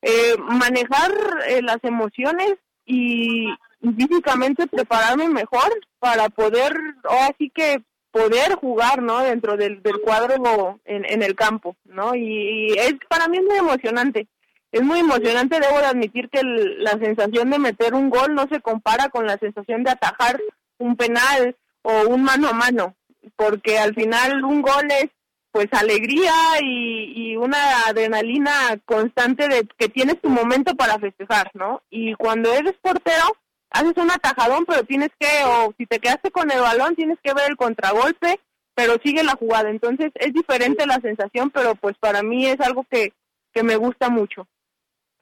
eh, 0.00 0.36
manejar 0.38 1.12
eh, 1.46 1.60
las 1.60 1.78
emociones 1.82 2.54
y, 2.86 3.46
físicamente 3.80 4.66
prepararme 4.66 5.28
mejor 5.28 5.70
para 5.98 6.28
poder, 6.28 6.76
o 7.04 7.14
así 7.30 7.50
que 7.50 7.82
poder 8.10 8.54
jugar, 8.54 9.02
¿no? 9.02 9.20
Dentro 9.20 9.56
del, 9.56 9.82
del 9.82 10.00
cuadro 10.00 10.80
en, 10.84 11.04
en 11.04 11.22
el 11.22 11.34
campo, 11.34 11.76
¿no? 11.84 12.14
Y, 12.14 12.72
es 12.78 12.94
para 13.08 13.28
mí 13.28 13.38
es 13.38 13.44
muy 13.44 13.56
emocionante. 13.56 14.26
Es 14.72 14.82
muy 14.82 15.00
emocionante, 15.00 15.58
debo 15.58 15.78
de 15.78 15.86
admitir 15.86 16.28
que 16.28 16.42
la 16.44 16.92
sensación 16.92 17.50
de 17.50 17.58
meter 17.58 17.92
un 17.92 18.08
gol 18.08 18.34
no 18.36 18.46
se 18.48 18.60
compara 18.60 19.08
con 19.08 19.26
la 19.26 19.36
sensación 19.38 19.82
de 19.82 19.90
atajar 19.90 20.40
un 20.78 20.96
penal 20.96 21.56
o 21.82 22.06
un 22.06 22.22
mano 22.22 22.48
a 22.48 22.52
mano, 22.52 22.94
porque 23.34 23.78
al 23.78 23.94
final 23.94 24.44
un 24.44 24.62
gol 24.62 24.86
es 24.90 25.10
pues 25.50 25.66
alegría 25.72 26.32
y, 26.62 27.32
y 27.32 27.36
una 27.36 27.86
adrenalina 27.88 28.52
constante 28.84 29.48
de 29.48 29.66
que 29.76 29.88
tienes 29.88 30.20
tu 30.20 30.28
momento 30.28 30.76
para 30.76 31.00
festejar, 31.00 31.50
¿no? 31.54 31.82
Y 31.90 32.14
cuando 32.14 32.52
eres 32.52 32.74
portero, 32.80 33.24
haces 33.70 33.96
un 33.96 34.10
atajadón, 34.10 34.64
pero 34.66 34.84
tienes 34.84 35.10
que, 35.18 35.26
o 35.44 35.72
si 35.78 35.86
te 35.86 35.98
quedaste 35.98 36.30
con 36.30 36.50
el 36.50 36.60
balón, 36.60 36.96
tienes 36.96 37.18
que 37.22 37.32
ver 37.34 37.50
el 37.50 37.56
contragolpe, 37.56 38.40
pero 38.74 38.94
sigue 39.02 39.22
la 39.22 39.36
jugada. 39.36 39.70
Entonces 39.70 40.10
es 40.14 40.32
diferente 40.32 40.86
la 40.86 41.00
sensación, 41.00 41.50
pero 41.50 41.74
pues 41.74 41.96
para 41.98 42.22
mí 42.22 42.46
es 42.46 42.60
algo 42.60 42.84
que, 42.90 43.12
que 43.52 43.62
me 43.62 43.76
gusta 43.76 44.08
mucho. 44.08 44.46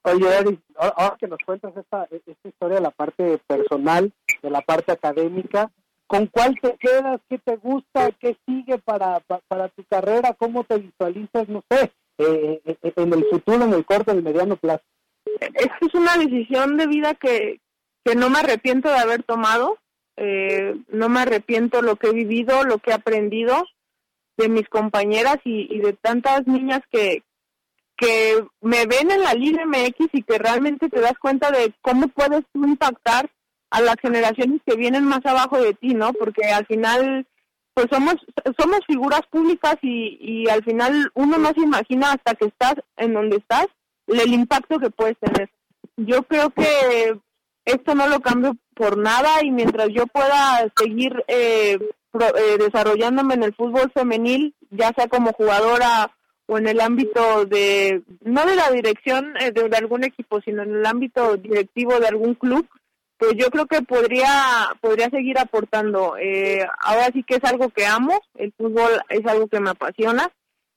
Oye, 0.03 0.27
ahora 0.77 1.17
que 1.19 1.27
nos 1.27 1.39
cuentas 1.45 1.77
esta, 1.77 2.05
esta 2.11 2.49
historia 2.49 2.77
de 2.77 2.83
la 2.83 2.91
parte 2.91 3.39
personal, 3.47 4.13
de 4.43 4.51
la 4.51 4.63
parte 4.63 4.93
académica, 4.93 5.71
¿con 6.07 6.27
cuál 6.29 6.59
te 6.61 6.77
quedas? 6.77 7.21
¿Qué 7.29 7.39
te 7.39 7.57
gusta? 7.57 8.11
¿Qué 8.13 8.37
sigue 8.47 8.79
para, 8.79 9.21
para, 9.21 9.69
tu 9.69 9.85
carrera? 9.85 10.35
¿Cómo 10.35 10.65
te 10.65 10.79
visualizas, 10.79 11.49
no 11.49 11.63
sé, 11.69 11.93
eh, 12.19 12.61
eh, 12.65 12.93
en 12.97 13.13
el 13.13 13.25
futuro, 13.27 13.65
en 13.65 13.75
el 13.75 13.85
corto, 13.85 14.13
en 14.13 14.19
el 14.19 14.25
mediano 14.25 14.57
plazo? 14.57 14.85
Esta 15.41 15.79
es 15.81 15.95
una 15.95 16.17
decisión 16.17 16.77
de 16.77 16.87
vida 16.87 17.15
que, 17.15 17.61
que 18.09 18.15
no 18.15 18.31
me 18.31 18.39
arrepiento 18.39 18.89
de 18.89 18.97
haber 18.97 19.23
tomado. 19.23 19.79
no 20.17 21.09
me 21.11 21.21
arrepiento 21.21 21.83
lo 21.83 21.97
que 21.97 22.09
he 22.09 22.13
vivido, 22.13 22.65
lo 22.65 22.79
que 22.79 22.91
he 22.91 22.95
aprendido 22.95 23.67
de 24.39 24.49
mis 24.49 24.67
compañeras 24.69 25.37
y, 25.45 25.79
de 25.79 25.93
tantas 25.93 26.47
niñas 26.47 26.81
que, 26.91 27.23
que 27.99 28.43
me 28.63 28.87
ven 28.87 29.11
en 29.11 29.23
la 29.23 29.35
Liga 29.35 29.67
MX 29.67 30.09
y 30.13 30.23
que 30.23 30.39
realmente 30.39 30.89
te 30.89 31.01
das 31.01 31.19
cuenta 31.21 31.51
de 31.51 31.75
cómo 31.83 32.09
puedes 32.09 32.45
tú 32.53 32.65
impactar 32.65 33.31
a 33.71 33.83
las 33.83 33.97
generaciones 34.01 34.63
que 34.65 34.77
vienen 34.77 35.05
más 35.05 35.25
abajo 35.27 35.61
de 35.61 35.75
ti, 35.75 35.89
¿no? 35.89 36.15
Porque 36.15 36.47
al 36.47 36.65
final, 36.67 37.27
pues 37.75 37.89
somos 37.91 38.15
somos 38.59 38.81
figuras 38.87 39.23
públicas 39.31 39.77
y, 39.83 40.17
y 40.21 40.49
al 40.49 40.65
final 40.65 41.11
uno 41.15 41.37
no 41.37 41.53
se 41.53 41.61
imagina 41.61 42.13
hasta 42.13 42.35
que 42.35 42.47
estás 42.47 42.77
en 42.97 43.13
donde 43.13 43.37
estás 43.37 43.67
el 44.07 44.33
impacto 44.33 44.79
que 44.79 44.89
puedes 44.89 45.19
tener. 45.19 45.51
Yo 45.97 46.23
creo 46.23 46.49
que 46.51 47.21
esto 47.69 47.95
no 47.95 48.09
lo 48.09 48.21
cambio 48.21 48.57
por 48.75 48.97
nada 48.97 49.43
y 49.43 49.51
mientras 49.51 49.89
yo 49.89 50.07
pueda 50.07 50.67
seguir 50.77 51.25
eh, 51.29 51.79
eh 52.15 52.59
desarrollándome 52.59 53.35
en 53.35 53.43
el 53.43 53.55
fútbol 53.55 53.91
femenil, 53.93 54.55
ya 54.71 54.93
sea 54.97 55.09
como 55.09 55.33
jugadora 55.33 56.11
o 56.47 56.57
en 56.57 56.67
el 56.67 56.81
ámbito 56.81 57.45
de, 57.45 58.03
no 58.23 58.47
de 58.47 58.57
la 58.57 58.71
dirección 58.71 59.35
eh, 59.39 59.53
de, 59.53 59.77
algún 59.77 60.05
equipo, 60.05 60.41
sino 60.41 60.63
en 60.63 60.77
el 60.77 60.87
ámbito 60.87 61.37
directivo 61.37 62.01
de 62.01 62.09
algún 62.09 62.35
club, 62.35 62.67
pues 63.19 63.33
yo 63.37 63.51
creo 63.51 63.67
que 63.67 63.83
podría, 63.83 64.33
podría 64.81 65.11
seguir 65.11 65.39
aportando. 65.39 66.17
Eh, 66.19 66.67
ahora 66.81 67.11
sí 67.13 67.23
que 67.23 67.35
es 67.35 67.45
algo 67.45 67.69
que 67.69 67.85
amo, 67.85 68.19
el 68.37 68.53
fútbol 68.57 68.93
es 69.11 69.27
algo 69.27 69.47
que 69.49 69.61
me 69.61 69.71
apasiona 69.71 70.31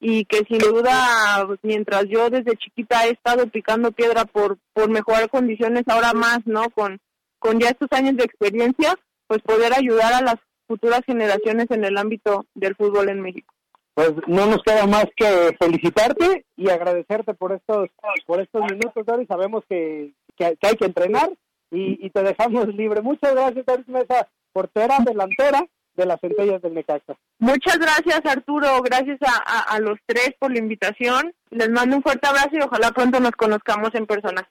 y 0.04 0.26
que 0.26 0.40
sin 0.50 0.58
duda, 0.58 1.48
mientras 1.62 2.06
yo 2.10 2.32
desde 2.32 2.58
chiquita 2.58 3.06
he 3.06 3.12
estado 3.12 3.48
picando 3.48 3.92
piedra 3.92 4.26
por, 4.26 4.58
por 4.74 4.90
mejorar 4.90 5.30
condiciones, 5.30 5.84
ahora 5.88 6.12
más, 6.14 6.40
¿no? 6.46 6.72
Con, 6.72 7.00
con 7.38 7.60
ya 7.60 7.70
estos 7.70 7.88
años 7.92 8.18
de 8.18 8.24
experiencia, 8.24 8.96
pues 9.28 9.44
poder 9.44 9.74
ayudar 9.74 10.14
a 10.14 10.22
las 10.22 10.36
futuras 10.68 11.02
generaciones 11.06 11.68
en 11.70 11.86
el 11.86 11.98
ámbito 11.98 12.46
del 12.56 12.76
fútbol 12.76 13.10
en 13.10 13.22
México 13.22 13.54
pues 13.94 14.14
no 14.28 14.46
nos 14.46 14.64
queda 14.64 14.88
más 14.88 15.06
que 15.16 15.56
felicitarte 15.60 16.46
y 16.56 16.70
agradecerte 16.70 17.34
por 17.34 17.52
estos 17.52 17.90
por 18.26 18.42
estos 18.42 18.62
minutos, 18.62 19.06
Doris. 19.06 19.28
Sabemos 19.28 19.64
que, 19.68 20.14
que, 20.38 20.46
hay 20.46 20.76
que 20.78 20.86
entrenar 20.86 21.30
y, 21.72 22.10
te 22.10 22.24
dejamos 22.24 22.68
libre. 22.70 23.02
Muchas 23.02 23.34
gracias, 23.34 23.66
Doris 23.66 23.88
Mesa, 23.88 24.28
portera, 24.54 24.98
delantera 25.06 25.66
de 25.96 26.06
las 26.06 26.20
centellas 26.20 26.62
del 26.62 26.74
Necaxa. 26.74 27.16
Muchas 27.40 27.78
gracias, 27.78 28.22
Arturo. 28.26 28.82
Gracias 28.82 29.20
a, 29.26 29.62
a 29.74 29.80
los 29.80 29.98
tres 30.06 30.32
por 30.40 30.52
la 30.52 30.60
invitación. 30.60 31.34
Les 31.50 31.70
mando 31.70 31.98
un 31.98 32.04
fuerte 32.04 32.28
abrazo 32.28 32.50
y 32.54 32.62
ojalá 32.62 32.92
pronto 32.92 33.20
nos 33.20 33.32
conozcamos 33.32 33.90
en 33.94 34.06
persona. 34.06 34.48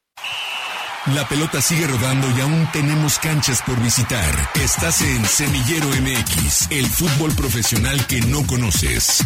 La 1.16 1.26
pelota 1.26 1.62
sigue 1.62 1.86
rodando 1.86 2.26
y 2.36 2.40
aún 2.42 2.66
tenemos 2.74 3.18
canchas 3.18 3.62
por 3.66 3.80
visitar. 3.82 4.34
Estás 4.54 5.00
en 5.00 5.24
Semillero 5.24 5.88
MX, 5.88 6.70
el 6.70 6.84
fútbol 6.84 7.32
profesional 7.34 7.96
que 8.06 8.20
no 8.20 8.46
conoces. 8.46 9.24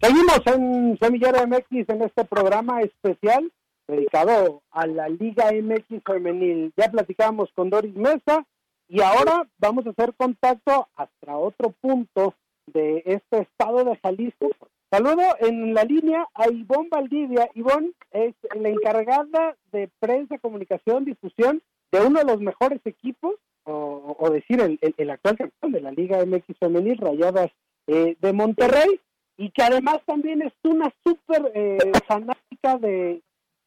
Seguimos 0.00 0.40
en 0.46 0.96
Semillero 1.00 1.44
MX 1.48 1.88
en 1.88 2.02
este 2.02 2.24
programa 2.24 2.80
especial 2.82 3.50
dedicado 3.88 4.62
a 4.70 4.86
la 4.86 5.08
Liga 5.08 5.50
MX 5.50 6.00
femenil. 6.06 6.72
Ya 6.76 6.88
platicamos 6.90 7.50
con 7.56 7.70
Doris 7.70 7.96
Mesa 7.96 8.46
y 8.88 9.00
ahora 9.00 9.46
vamos 9.58 9.86
a 9.86 9.90
hacer 9.90 10.14
contacto 10.14 10.88
hasta 10.96 11.36
otro 11.36 11.74
punto 11.80 12.34
de 12.66 13.02
este 13.04 13.40
estado 13.40 13.84
de 13.84 13.96
Jalisco, 13.96 14.48
Saludo 14.90 15.36
en 15.40 15.74
la 15.74 15.84
línea 15.84 16.26
a 16.32 16.48
Ivonne 16.48 16.88
Valdivia. 16.90 17.50
Ivonne 17.54 17.92
es 18.10 18.34
la 18.58 18.70
encargada 18.70 19.54
de 19.70 19.90
prensa, 20.00 20.38
comunicación, 20.38 21.04
difusión 21.04 21.62
de 21.92 22.00
uno 22.00 22.20
de 22.20 22.24
los 22.24 22.40
mejores 22.40 22.80
equipos, 22.86 23.34
o, 23.64 24.30
decir, 24.30 24.62
el, 24.62 25.10
actual 25.10 25.36
campeón 25.36 25.72
de 25.72 25.82
la 25.82 25.90
Liga 25.90 26.24
MX 26.24 26.56
Femenil, 26.58 26.96
Rayadas 26.96 27.50
eh, 27.86 28.16
de 28.18 28.32
Monterrey, 28.32 28.98
y 29.36 29.50
que 29.50 29.62
además 29.62 29.98
también 30.06 30.40
es 30.40 30.54
una 30.64 30.90
súper 31.04 31.52
eh, 31.54 31.92
fanática 32.06 32.78
de, 32.78 33.20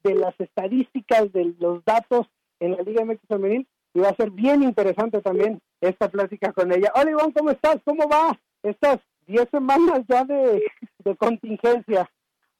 de 0.04 0.16
las 0.16 0.34
estadísticas, 0.40 1.32
de 1.32 1.54
los 1.60 1.86
datos 1.86 2.26
en 2.60 2.72
la 2.72 2.82
Liga 2.82 3.06
MX 3.06 3.20
Femenil, 3.28 3.68
y 3.94 4.00
va 4.00 4.10
a 4.10 4.16
ser 4.16 4.32
bien 4.32 4.64
interesante 4.64 5.22
también 5.22 5.60
esta 5.82 6.10
plática 6.10 6.54
con 6.54 6.72
ella. 6.72 6.92
Hola 6.96 7.12
Ivonne, 7.12 7.34
¿cómo 7.34 7.52
estás? 7.52 7.78
¿Cómo 7.86 8.08
va? 8.08 8.40
¿Estás 8.64 9.00
10 9.28 9.50
semanas 9.50 10.02
ya 10.08 10.26
de, 10.26 10.62
contingencia. 11.18 12.10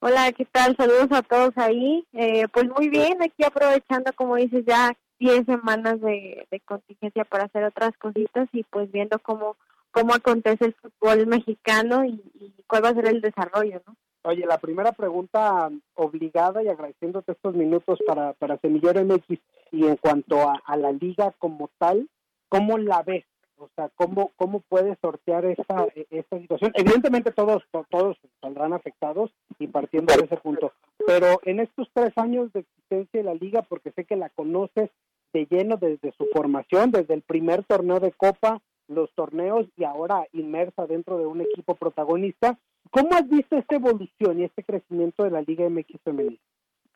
Hola, 0.00 0.32
¿qué 0.32 0.44
tal? 0.46 0.76
Saludos 0.76 1.08
a 1.10 1.22
todos 1.22 1.52
ahí. 1.56 2.06
Eh, 2.12 2.46
pues 2.52 2.68
muy 2.68 2.88
bien, 2.88 3.22
aquí 3.22 3.44
aprovechando, 3.44 4.12
como 4.14 4.36
dices, 4.36 4.64
ya 4.66 4.96
10 5.18 5.46
semanas 5.46 6.00
de, 6.00 6.46
contingencia 6.64 7.24
para 7.24 7.44
hacer 7.44 7.64
otras 7.64 7.96
cositas 7.98 8.48
y 8.52 8.64
pues 8.64 8.90
viendo 8.90 9.18
cómo, 9.18 9.56
cómo 9.90 10.14
acontece 10.14 10.66
el 10.66 10.74
fútbol 10.74 11.26
mexicano 11.26 12.04
y, 12.04 12.20
cuál 12.66 12.84
va 12.84 12.88
a 12.88 12.94
ser 12.94 13.06
el 13.06 13.20
desarrollo, 13.20 13.82
¿no? 13.86 13.96
Oye, 14.24 14.46
la 14.46 14.58
primera 14.58 14.92
pregunta 14.92 15.70
obligada 15.94 16.62
y 16.62 16.68
agradeciéndote 16.68 17.32
estos 17.32 17.54
minutos 17.54 17.98
para, 18.06 18.34
para 18.34 18.56
Semillero 18.58 19.04
MX 19.04 19.38
y 19.72 19.86
en 19.86 19.96
cuanto 19.96 20.48
a, 20.48 20.62
a 20.64 20.76
la 20.76 20.92
liga 20.92 21.34
como 21.38 21.70
tal, 21.78 22.08
¿cómo 22.48 22.78
la 22.78 23.02
ves? 23.02 23.24
O 23.56 23.68
sea, 23.76 23.88
¿cómo, 23.94 24.32
cómo 24.36 24.60
puede 24.60 24.96
sortear 25.00 25.44
esta, 25.44 25.86
esta 26.10 26.38
situación? 26.38 26.72
Evidentemente 26.74 27.30
todos, 27.30 27.62
todos 27.90 28.16
saldrán 28.40 28.72
afectados 28.72 29.30
y 29.58 29.68
partiendo 29.68 30.14
de 30.16 30.24
ese 30.24 30.36
punto. 30.36 30.72
Pero 31.06 31.40
en 31.44 31.60
estos 31.60 31.88
tres 31.92 32.12
años 32.16 32.52
de 32.52 32.60
existencia 32.60 33.20
de 33.20 33.24
la 33.24 33.34
liga, 33.34 33.62
porque 33.62 33.92
sé 33.92 34.04
que 34.04 34.16
la 34.16 34.30
conoces 34.30 34.90
de 35.32 35.46
lleno 35.46 35.76
desde 35.76 36.12
su 36.18 36.26
formación, 36.32 36.90
desde 36.90 37.14
el 37.14 37.22
primer 37.22 37.64
torneo 37.64 38.00
de 38.00 38.12
Copa, 38.12 38.60
los 38.88 39.12
torneos 39.14 39.66
y 39.76 39.84
ahora 39.84 40.26
inmersa 40.32 40.86
dentro 40.86 41.18
de 41.18 41.26
un 41.26 41.40
equipo 41.40 41.76
protagonista, 41.76 42.58
¿cómo 42.90 43.10
has 43.14 43.28
visto 43.28 43.56
esta 43.56 43.76
evolución 43.76 44.40
y 44.40 44.44
este 44.44 44.62
crecimiento 44.62 45.24
de 45.24 45.30
la 45.30 45.42
Liga 45.42 45.68
MX 45.68 46.00
femenina? 46.04 46.38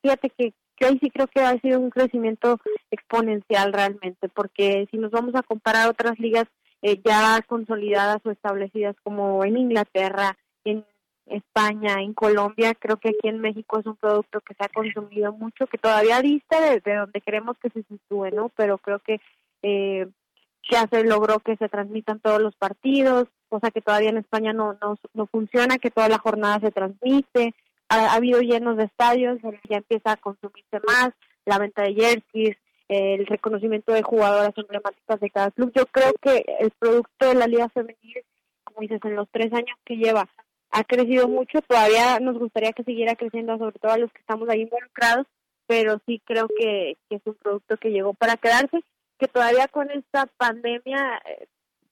Fíjate 0.02 0.31
que, 0.31 0.55
hoy 0.87 0.99
sí 1.00 1.11
creo 1.11 1.26
que 1.26 1.40
ha 1.40 1.59
sido 1.61 1.81
un 1.81 1.90
crecimiento 1.90 2.61
exponencial 2.90 3.73
realmente, 3.73 4.28
porque 4.28 4.87
si 4.90 4.99
nos 4.99 5.11
vamos 5.11 5.35
a 5.35 5.43
comparar 5.43 5.88
otras 5.88 6.19
ligas 6.19 6.45
eh, 6.83 7.00
ya 7.05 7.40
consolidadas 7.47 8.19
o 8.25 8.31
establecidas 8.31 8.95
como 9.02 9.45
en 9.45 9.57
Inglaterra, 9.57 10.37
en 10.64 10.85
España, 11.26 11.95
en 12.00 12.14
Colombia, 12.14 12.75
creo 12.75 12.99
que 12.99 13.09
aquí 13.09 13.28
en 13.28 13.40
México 13.40 13.81
es 13.81 13.87
un 13.87 13.97
producto 13.97 14.40
que 14.43 14.55
se 14.55 14.64
ha 14.64 14.69
consumido 14.69 15.33
mucho, 15.33 15.66
que 15.66 15.78
todavía 15.78 16.21
dista 16.21 16.61
de, 16.61 16.81
donde 16.81 17.21
queremos 17.21 17.57
que 17.59 17.71
se 17.71 17.83
sitúe, 17.83 18.31
¿no? 18.31 18.50
Pero 18.50 18.78
creo 18.78 19.00
que 19.00 19.21
eh, 19.62 20.07
ya 20.71 20.87
se 20.88 21.05
logró 21.05 21.40
que 21.40 21.57
se 21.57 21.69
transmitan 21.69 22.21
todos 22.21 22.40
los 22.40 22.55
partidos, 22.55 23.26
cosa 23.49 23.71
que 23.71 23.81
todavía 23.81 24.11
en 24.11 24.19
España 24.19 24.53
no, 24.53 24.76
no, 24.81 24.97
no 25.15 25.26
funciona, 25.26 25.79
que 25.79 25.91
toda 25.91 26.09
la 26.09 26.19
jornada 26.19 26.61
se 26.61 26.71
transmite, 26.71 27.55
ha, 27.88 28.15
habido 28.15 28.41
llenos 28.41 28.76
de 28.76 28.85
estadios, 28.85 29.38
ya 29.69 29.79
empieza 29.79 30.12
a 30.12 30.17
consumirse 30.17 30.81
más, 30.87 31.11
la 31.45 31.59
venta 31.59 31.83
de 31.83 31.95
jerseys, 31.95 32.57
el 32.88 33.26
reconocimiento 33.26 33.93
de 33.93 34.03
jugadoras 34.03 34.57
emblemáticas 34.57 35.21
de 35.21 35.31
cada 35.31 35.50
club. 35.50 35.73
Yo 35.75 35.87
creo 35.87 36.12
que 36.21 36.45
el 36.61 36.71
producto 36.79 37.29
de 37.29 37.35
la 37.35 37.47
Liga 37.47 37.69
Femenil, 37.69 38.23
como 38.65 38.81
dices, 38.81 39.00
en 39.05 39.17
los 39.17 39.29
tres 39.31 39.53
años 39.53 39.76
que 39.85 39.97
lleva, 39.97 40.29
ha 40.71 40.85
crecido 40.85 41.29
mucho. 41.29 41.61
Todavía 41.62 42.21
nos 42.21 42.38
gustaría 42.38 42.73
que 42.73 42.85
siguiera 42.85 43.17
creciendo, 43.17 43.57
sobre 43.59 43.79
todo 43.79 43.93
a 43.93 43.99
los 43.99 44.12
que 44.12 44.21
estamos 44.21 44.49
ahí 44.49 44.62
involucrados, 44.62 45.26
pero 45.67 46.00
sí 46.07 46.21
creo 46.25 46.49
que, 46.59 46.97
es 47.11 47.23
un 47.25 47.35
producto 47.35 47.76
que 47.76 47.91
llegó 47.91 48.15
para 48.15 48.37
quedarse. 48.37 48.81
que 49.19 49.29
todavía 49.29 49.67
con 49.69 49.91
esta 49.91 50.26
pandemia 50.37 51.23
eh, 51.25 51.47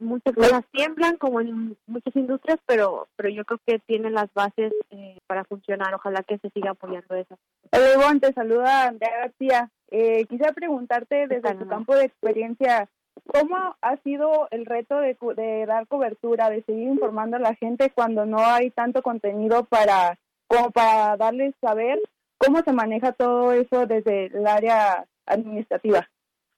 muchas 0.05 0.35
cosas 0.35 0.65
tiemblan 0.73 1.17
como 1.17 1.41
en 1.41 1.77
muchas 1.87 2.15
industrias, 2.15 2.59
pero 2.67 3.09
pero 3.17 3.29
yo 3.29 3.45
creo 3.45 3.61
que 3.67 3.79
tiene 3.81 4.11
las 4.11 4.33
bases 4.35 4.73
eh, 4.91 5.19
para 5.27 5.45
funcionar. 5.45 5.95
Ojalá 5.95 6.23
que 6.23 6.39
se 6.39 6.51
siga 6.51 6.71
apoyando 6.71 7.15
eso. 7.15 7.37
Hola 7.73 8.19
te 8.21 8.33
saluda 8.33 8.89
Andrea 8.89 9.19
García. 9.19 9.71
Eh, 9.91 10.25
quisiera 10.27 10.53
preguntarte 10.53 11.27
desde 11.27 11.55
tu 11.55 11.67
campo 11.67 11.95
de 11.95 12.05
experiencia, 12.07 12.89
¿cómo 13.27 13.77
ha 13.81 13.97
sido 13.99 14.49
el 14.51 14.67
reto 14.67 14.99
de, 14.99 15.17
de 15.37 15.67
dar 15.67 15.87
cobertura, 15.87 16.51
de 16.51 16.63
seguir 16.65 16.89
informando 16.89 17.37
a 17.37 17.41
la 17.41 17.55
gente 17.55 17.91
cuando 17.91 18.27
no 18.27 18.39
hay 18.39 18.71
tanto 18.71 19.03
contenido 19.03 19.65
para 19.65 20.19
como 20.47 20.71
para 20.71 21.17
darles 21.17 21.55
saber 21.61 21.99
cómo 22.39 22.61
se 22.63 22.73
maneja 22.73 23.13
todo 23.13 23.53
eso 23.53 23.87
desde 23.87 24.27
el 24.27 24.47
área 24.47 25.07
administrativa? 25.27 26.09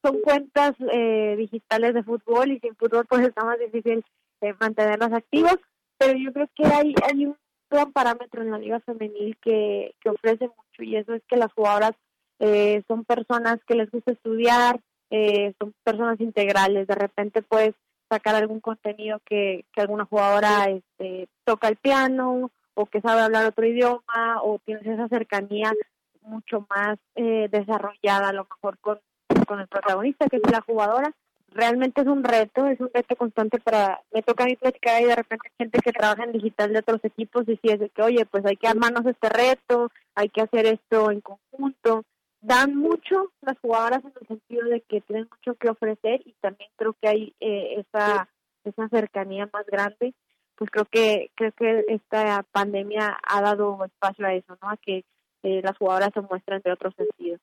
Son 0.03 0.21
cuentas 0.21 0.75
eh, 0.91 1.35
digitales 1.37 1.93
de 1.93 2.03
fútbol 2.03 2.51
y 2.51 2.59
sin 2.59 2.75
fútbol 2.75 3.05
pues 3.07 3.27
está 3.27 3.43
más 3.43 3.59
difícil 3.59 4.03
eh, 4.41 4.53
mantenerlas 4.59 5.13
activas, 5.13 5.57
pero 5.97 6.17
yo 6.17 6.31
creo 6.31 6.47
que 6.55 6.65
hay, 6.65 6.93
hay 7.03 7.25
un 7.25 7.35
gran 7.69 7.91
parámetro 7.91 8.41
en 8.41 8.51
la 8.51 8.59
liga 8.59 8.79
femenil 8.81 9.37
que, 9.41 9.95
que 9.99 10.09
ofrece 10.09 10.47
mucho 10.47 10.83
y 10.83 10.95
eso 10.95 11.13
es 11.13 11.23
que 11.27 11.37
las 11.37 11.51
jugadoras 11.53 11.93
eh, 12.39 12.83
son 12.87 13.03
personas 13.03 13.59
que 13.67 13.75
les 13.75 13.89
gusta 13.89 14.11
estudiar, 14.11 14.79
eh, 15.09 15.53
son 15.59 15.73
personas 15.83 16.19
integrales, 16.19 16.87
de 16.87 16.95
repente 16.95 17.41
puedes 17.41 17.73
sacar 18.09 18.35
algún 18.35 18.59
contenido 18.59 19.19
que, 19.25 19.65
que 19.73 19.81
alguna 19.81 20.05
jugadora 20.05 20.65
este, 20.65 21.27
toca 21.43 21.67
el 21.67 21.77
piano 21.77 22.51
o 22.73 22.85
que 22.85 23.01
sabe 23.01 23.21
hablar 23.21 23.45
otro 23.45 23.65
idioma 23.65 24.41
o 24.43 24.59
tienes 24.63 24.85
esa 24.85 25.07
cercanía 25.07 25.73
mucho 26.21 26.65
más 26.69 26.99
eh, 27.15 27.47
desarrollada 27.51 28.29
a 28.29 28.33
lo 28.33 28.43
mejor 28.45 28.77
con 28.79 28.99
con 29.47 29.59
el 29.59 29.67
protagonista, 29.67 30.27
que 30.27 30.37
es 30.37 30.51
la 30.51 30.61
jugadora. 30.61 31.11
Realmente 31.49 32.01
es 32.01 32.07
un 32.07 32.23
reto, 32.23 32.67
es 32.67 32.79
un 32.79 32.91
reto 32.93 33.15
constante 33.15 33.59
para, 33.59 34.01
me 34.13 34.21
toca 34.21 34.43
a 34.43 34.47
mí 34.47 34.55
platicar 34.55 35.01
y 35.01 35.05
de 35.05 35.15
repente 35.15 35.49
gente 35.57 35.79
que 35.79 35.91
trabaja 35.91 36.23
en 36.23 36.33
digital 36.33 36.71
de 36.71 36.79
otros 36.79 37.03
equipos 37.03 37.47
y 37.47 37.57
si 37.57 37.69
es 37.69 37.79
de 37.79 37.89
que, 37.89 38.03
oye, 38.03 38.25
pues 38.25 38.45
hay 38.45 38.57
que 38.57 38.67
armarnos 38.67 39.05
este 39.05 39.29
reto, 39.29 39.89
hay 40.13 40.29
que 40.29 40.41
hacer 40.41 40.67
esto 40.67 41.09
en 41.09 41.21
conjunto. 41.21 42.03
Dan 42.41 42.75
mucho 42.75 43.31
las 43.41 43.57
jugadoras 43.59 44.03
en 44.03 44.13
el 44.21 44.27
sentido 44.27 44.67
de 44.67 44.81
que 44.81 45.01
tienen 45.01 45.27
mucho 45.31 45.57
que 45.57 45.69
ofrecer 45.69 46.21
y 46.25 46.35
también 46.41 46.69
creo 46.75 46.95
que 47.01 47.07
hay 47.07 47.35
eh, 47.39 47.83
esa, 47.83 48.29
esa 48.63 48.87
cercanía 48.89 49.49
más 49.51 49.65
grande 49.65 50.13
pues 50.57 50.71
creo 50.71 50.85
que 50.85 51.31
creo 51.35 51.51
que 51.51 51.85
esta 51.87 52.43
pandemia 52.51 53.17
ha 53.21 53.41
dado 53.41 53.85
espacio 53.85 54.25
a 54.25 54.33
eso, 54.33 54.57
¿no? 54.61 54.69
A 54.69 54.77
que 54.77 55.05
eh, 55.43 55.61
las 55.63 55.77
jugadoras 55.77 56.09
se 56.13 56.21
muestran 56.21 56.61
de 56.65 56.71
otros 56.71 56.93
sentidos. 56.95 57.39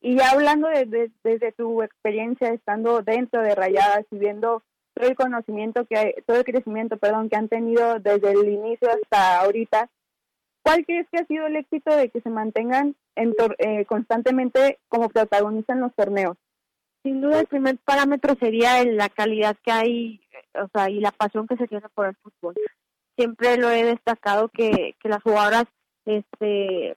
Y 0.00 0.16
ya 0.16 0.30
hablando 0.30 0.68
de, 0.68 1.10
desde 1.22 1.52
tu 1.52 1.82
experiencia 1.82 2.48
estando 2.48 3.02
dentro 3.02 3.42
de 3.42 3.54
Rayadas 3.54 4.06
y 4.10 4.18
viendo 4.18 4.62
todo 4.94 5.08
el 5.08 5.14
conocimiento 5.14 5.84
que 5.84 5.96
hay, 5.96 6.14
todo 6.26 6.38
el 6.38 6.44
crecimiento, 6.44 6.96
perdón, 6.96 7.28
que 7.28 7.36
han 7.36 7.48
tenido 7.48 8.00
desde 8.00 8.32
el 8.32 8.48
inicio 8.48 8.88
hasta 8.88 9.40
ahorita, 9.40 9.90
¿cuál 10.62 10.84
crees 10.86 11.06
que 11.10 11.18
ha 11.18 11.26
sido 11.26 11.46
el 11.46 11.56
éxito 11.56 11.94
de 11.94 12.08
que 12.08 12.20
se 12.22 12.30
mantengan 12.30 12.96
en 13.14 13.34
eh, 13.58 13.84
constantemente 13.84 14.78
como 14.88 15.10
protagonistas 15.10 15.76
en 15.76 15.82
los 15.82 15.94
torneos? 15.94 16.36
Sin 17.02 17.20
duda 17.20 17.40
el 17.40 17.46
primer 17.46 17.78
parámetro 17.78 18.34
sería 18.40 18.84
la 18.84 19.08
calidad 19.08 19.56
que 19.62 19.72
hay, 19.72 20.20
o 20.54 20.68
sea, 20.72 20.90
y 20.90 21.00
la 21.00 21.12
pasión 21.12 21.46
que 21.46 21.56
se 21.56 21.66
tiene 21.66 21.88
por 21.94 22.06
el 22.06 22.16
fútbol. 22.16 22.54
Siempre 23.16 23.58
lo 23.58 23.70
he 23.70 23.84
destacado 23.84 24.48
que, 24.48 24.96
que 25.00 25.08
las 25.08 25.22
jugadoras 25.22 25.64
este 26.06 26.96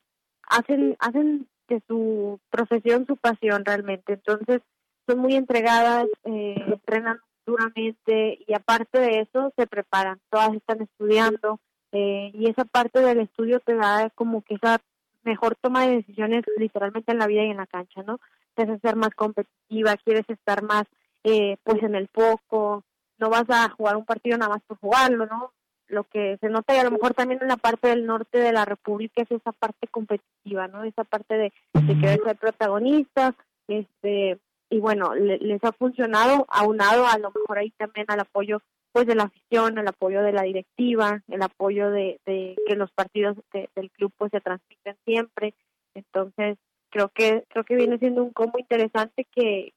hacen 0.50 0.95
hacen 1.00 1.48
de 1.67 1.82
su 1.88 2.39
profesión 2.50 3.05
su 3.05 3.17
pasión 3.17 3.65
realmente. 3.65 4.13
Entonces, 4.13 4.62
son 5.08 5.20
muy 5.20 5.36
entregadas, 5.36 6.08
eh, 6.24 6.55
entrenan 6.67 7.20
duramente 7.46 8.39
y 8.48 8.53
aparte 8.53 9.00
de 9.00 9.22
eso 9.22 9.51
se 9.58 9.67
preparan, 9.67 10.20
todas 10.29 10.53
están 10.53 10.82
estudiando 10.82 11.60
eh, 11.91 12.32
y 12.34 12.50
esa 12.50 12.65
parte 12.65 13.01
del 13.01 13.20
estudio 13.20 13.60
te 13.60 13.75
da 13.75 14.10
como 14.15 14.41
que 14.41 14.55
esa 14.55 14.79
mejor 15.24 15.55
toma 15.62 15.86
de 15.86 15.98
decisiones 15.98 16.44
literalmente 16.57 17.11
en 17.11 17.20
la 17.20 17.27
vida 17.27 17.44
y 17.44 17.50
en 17.50 17.57
la 17.57 17.68
cancha, 17.68 18.03
¿no? 18.03 18.20
Quieres 18.55 18.79
ser 18.81 18.96
más 18.96 19.11
competitiva, 19.16 19.98
quieres 19.98 20.25
estar 20.29 20.64
más 20.64 20.83
eh, 21.24 21.57
pues 21.64 21.81
en 21.83 21.96
el 21.96 22.07
foco, 22.09 22.83
no 23.18 23.29
vas 23.29 23.50
a 23.50 23.70
jugar 23.70 23.96
un 23.96 24.05
partido 24.05 24.37
nada 24.37 24.53
más 24.53 24.64
por 24.64 24.77
jugarlo, 24.79 25.25
¿no? 25.25 25.53
Lo 25.94 26.03
que 26.06 26.38
se 26.42 26.50
nota 26.50 26.75
y 26.75 26.79
a 26.79 26.84
lo 26.84 26.92
mejor 26.92 27.14
también 27.14 27.42
en 27.42 27.48
la 27.48 27.58
parte 27.58 27.88
del 27.88 28.06
norte 28.06 28.40
de 28.40 28.51
la 28.51 28.66
República 28.66 29.22
es 29.22 29.32
esa 29.32 29.51
parte 29.51 29.88
competitiva, 29.88 30.68
¿no? 30.68 30.84
Esa 30.84 31.03
parte 31.03 31.38
de, 31.38 31.53
de 31.74 32.00
querer 32.00 32.20
ser 32.24 32.36
protagonistas, 32.38 33.34
este, 33.68 34.40
y 34.70 34.79
bueno, 34.79 35.14
les 35.16 35.64
ha 35.64 35.72
funcionado, 35.72 36.46
aunado 36.50 37.06
a 37.06 37.18
lo 37.18 37.32
mejor 37.32 37.60
ahí 37.60 37.72
también 37.77 38.08
al 38.10 38.20
apoyo 38.20 38.62
pues 38.92 39.08
de 39.08 39.16
la 39.16 39.24
afición, 39.24 39.77
el 39.77 39.88
apoyo 39.88 40.22
de 40.22 40.34
la 40.34 40.44
directiva, 40.44 41.24
el 41.27 41.42
apoyo 41.42 41.90
de, 41.90 42.20
de 42.25 42.56
que 42.68 42.75
los 42.75 42.92
partidos 42.92 43.38
del 43.51 43.90
club 43.92 44.12
pues 44.18 44.32
se 44.32 44.40
transmiten 44.40 44.96
siempre, 45.03 45.56
entonces 45.96 46.58
creo 46.90 47.10
que 47.10 47.44
creo 47.50 47.64
que 47.64 47.75
viene 47.75 47.98
siendo 47.98 48.24
un 48.24 48.32
combo 48.32 48.60
interesante 48.60 49.25
que 49.36 49.74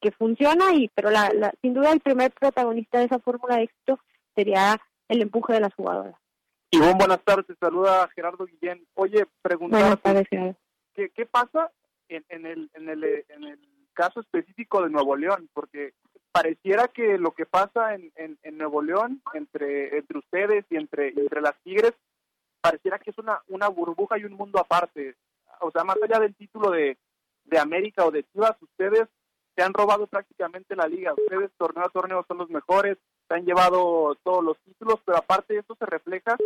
que 0.00 0.10
funciona 0.12 0.74
y 0.74 0.88
pero 0.94 1.10
la, 1.10 1.30
la 1.34 1.52
sin 1.60 1.74
duda 1.74 1.92
el 1.92 2.00
primer 2.00 2.32
protagonista 2.32 2.98
de 2.98 3.04
esa 3.06 3.18
fórmula 3.18 3.56
de 3.56 3.64
éxito 3.64 3.98
sería 4.34 4.80
el 5.10 5.22
empuje 5.22 5.52
de 5.52 5.60
las 5.60 5.74
jugadoras. 5.74 6.14
Ivonne, 6.70 6.94
buenas 6.94 7.22
tardes, 7.24 7.56
saluda 7.58 8.08
Gerardo 8.14 8.46
Guillén. 8.46 8.86
Oye, 8.94 9.26
preguntarte, 9.42 10.54
¿qué, 10.94 11.10
¿qué 11.10 11.26
pasa 11.26 11.72
en, 12.08 12.24
en, 12.28 12.46
el, 12.46 12.70
en, 12.74 12.88
el, 12.88 13.04
en 13.28 13.44
el 13.44 13.58
caso 13.92 14.20
específico 14.20 14.82
de 14.82 14.90
Nuevo 14.90 15.16
León? 15.16 15.50
Porque 15.52 15.94
pareciera 16.30 16.86
que 16.86 17.18
lo 17.18 17.32
que 17.32 17.44
pasa 17.44 17.96
en, 17.96 18.12
en, 18.14 18.38
en, 18.44 18.56
Nuevo 18.56 18.82
León 18.82 19.20
entre 19.34 19.98
entre 19.98 20.18
ustedes 20.18 20.64
y 20.70 20.76
entre 20.76 21.08
entre 21.08 21.40
las 21.40 21.58
Tigres 21.64 21.92
pareciera 22.60 23.00
que 23.00 23.10
es 23.10 23.18
una 23.18 23.42
una 23.48 23.66
burbuja 23.66 24.16
y 24.16 24.24
un 24.24 24.34
mundo 24.34 24.60
aparte 24.60 25.16
o 25.60 25.72
sea 25.72 25.82
más 25.82 25.96
allá 26.00 26.20
del 26.20 26.36
título 26.36 26.70
de, 26.70 26.96
de 27.46 27.58
América 27.58 28.04
o 28.06 28.12
de 28.12 28.22
Chivas 28.30 28.56
ustedes 28.62 29.08
se 29.56 29.62
han 29.62 29.74
robado 29.74 30.06
prácticamente 30.06 30.76
la 30.76 30.86
liga 30.86 31.14
ustedes 31.14 31.50
torneo 31.58 31.84
a 31.84 32.26
son 32.26 32.38
los 32.38 32.50
mejores 32.50 32.98
han 33.34 33.44
llevado 33.44 34.16
todos 34.22 34.44
los 34.44 34.58
títulos, 34.58 34.96
pero 35.04 35.18
aparte 35.18 35.56
eso 35.56 35.74
se 35.78 35.86
refleja 35.86 36.36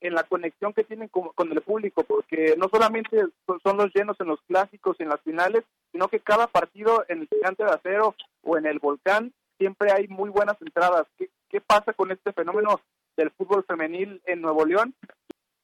en 0.00 0.14
la 0.14 0.24
conexión 0.24 0.72
que 0.74 0.84
tienen 0.84 1.08
con, 1.08 1.50
el 1.50 1.60
público, 1.62 2.04
porque 2.04 2.54
no 2.58 2.68
solamente 2.68 3.24
son 3.62 3.76
los 3.78 3.90
llenos 3.94 4.20
en 4.20 4.28
los 4.28 4.40
clásicos 4.42 4.96
y 4.98 5.04
en 5.04 5.08
las 5.08 5.20
finales, 5.22 5.64
sino 5.90 6.08
que 6.08 6.20
cada 6.20 6.46
partido 6.46 7.04
en 7.08 7.22
el 7.22 7.28
Gigante 7.28 7.64
de 7.64 7.70
Acero 7.70 8.14
o 8.42 8.58
en 8.58 8.66
el 8.66 8.78
Volcán 8.78 9.32
siempre 9.58 9.90
hay 9.90 10.06
muy 10.08 10.28
buenas 10.28 10.60
entradas. 10.60 11.06
¿Qué, 11.16 11.30
qué 11.48 11.60
pasa 11.60 11.94
con 11.94 12.12
este 12.12 12.32
fenómeno 12.32 12.80
del 13.16 13.30
fútbol 13.30 13.64
femenil 13.64 14.20
en 14.26 14.42
Nuevo 14.42 14.66
León? 14.66 14.94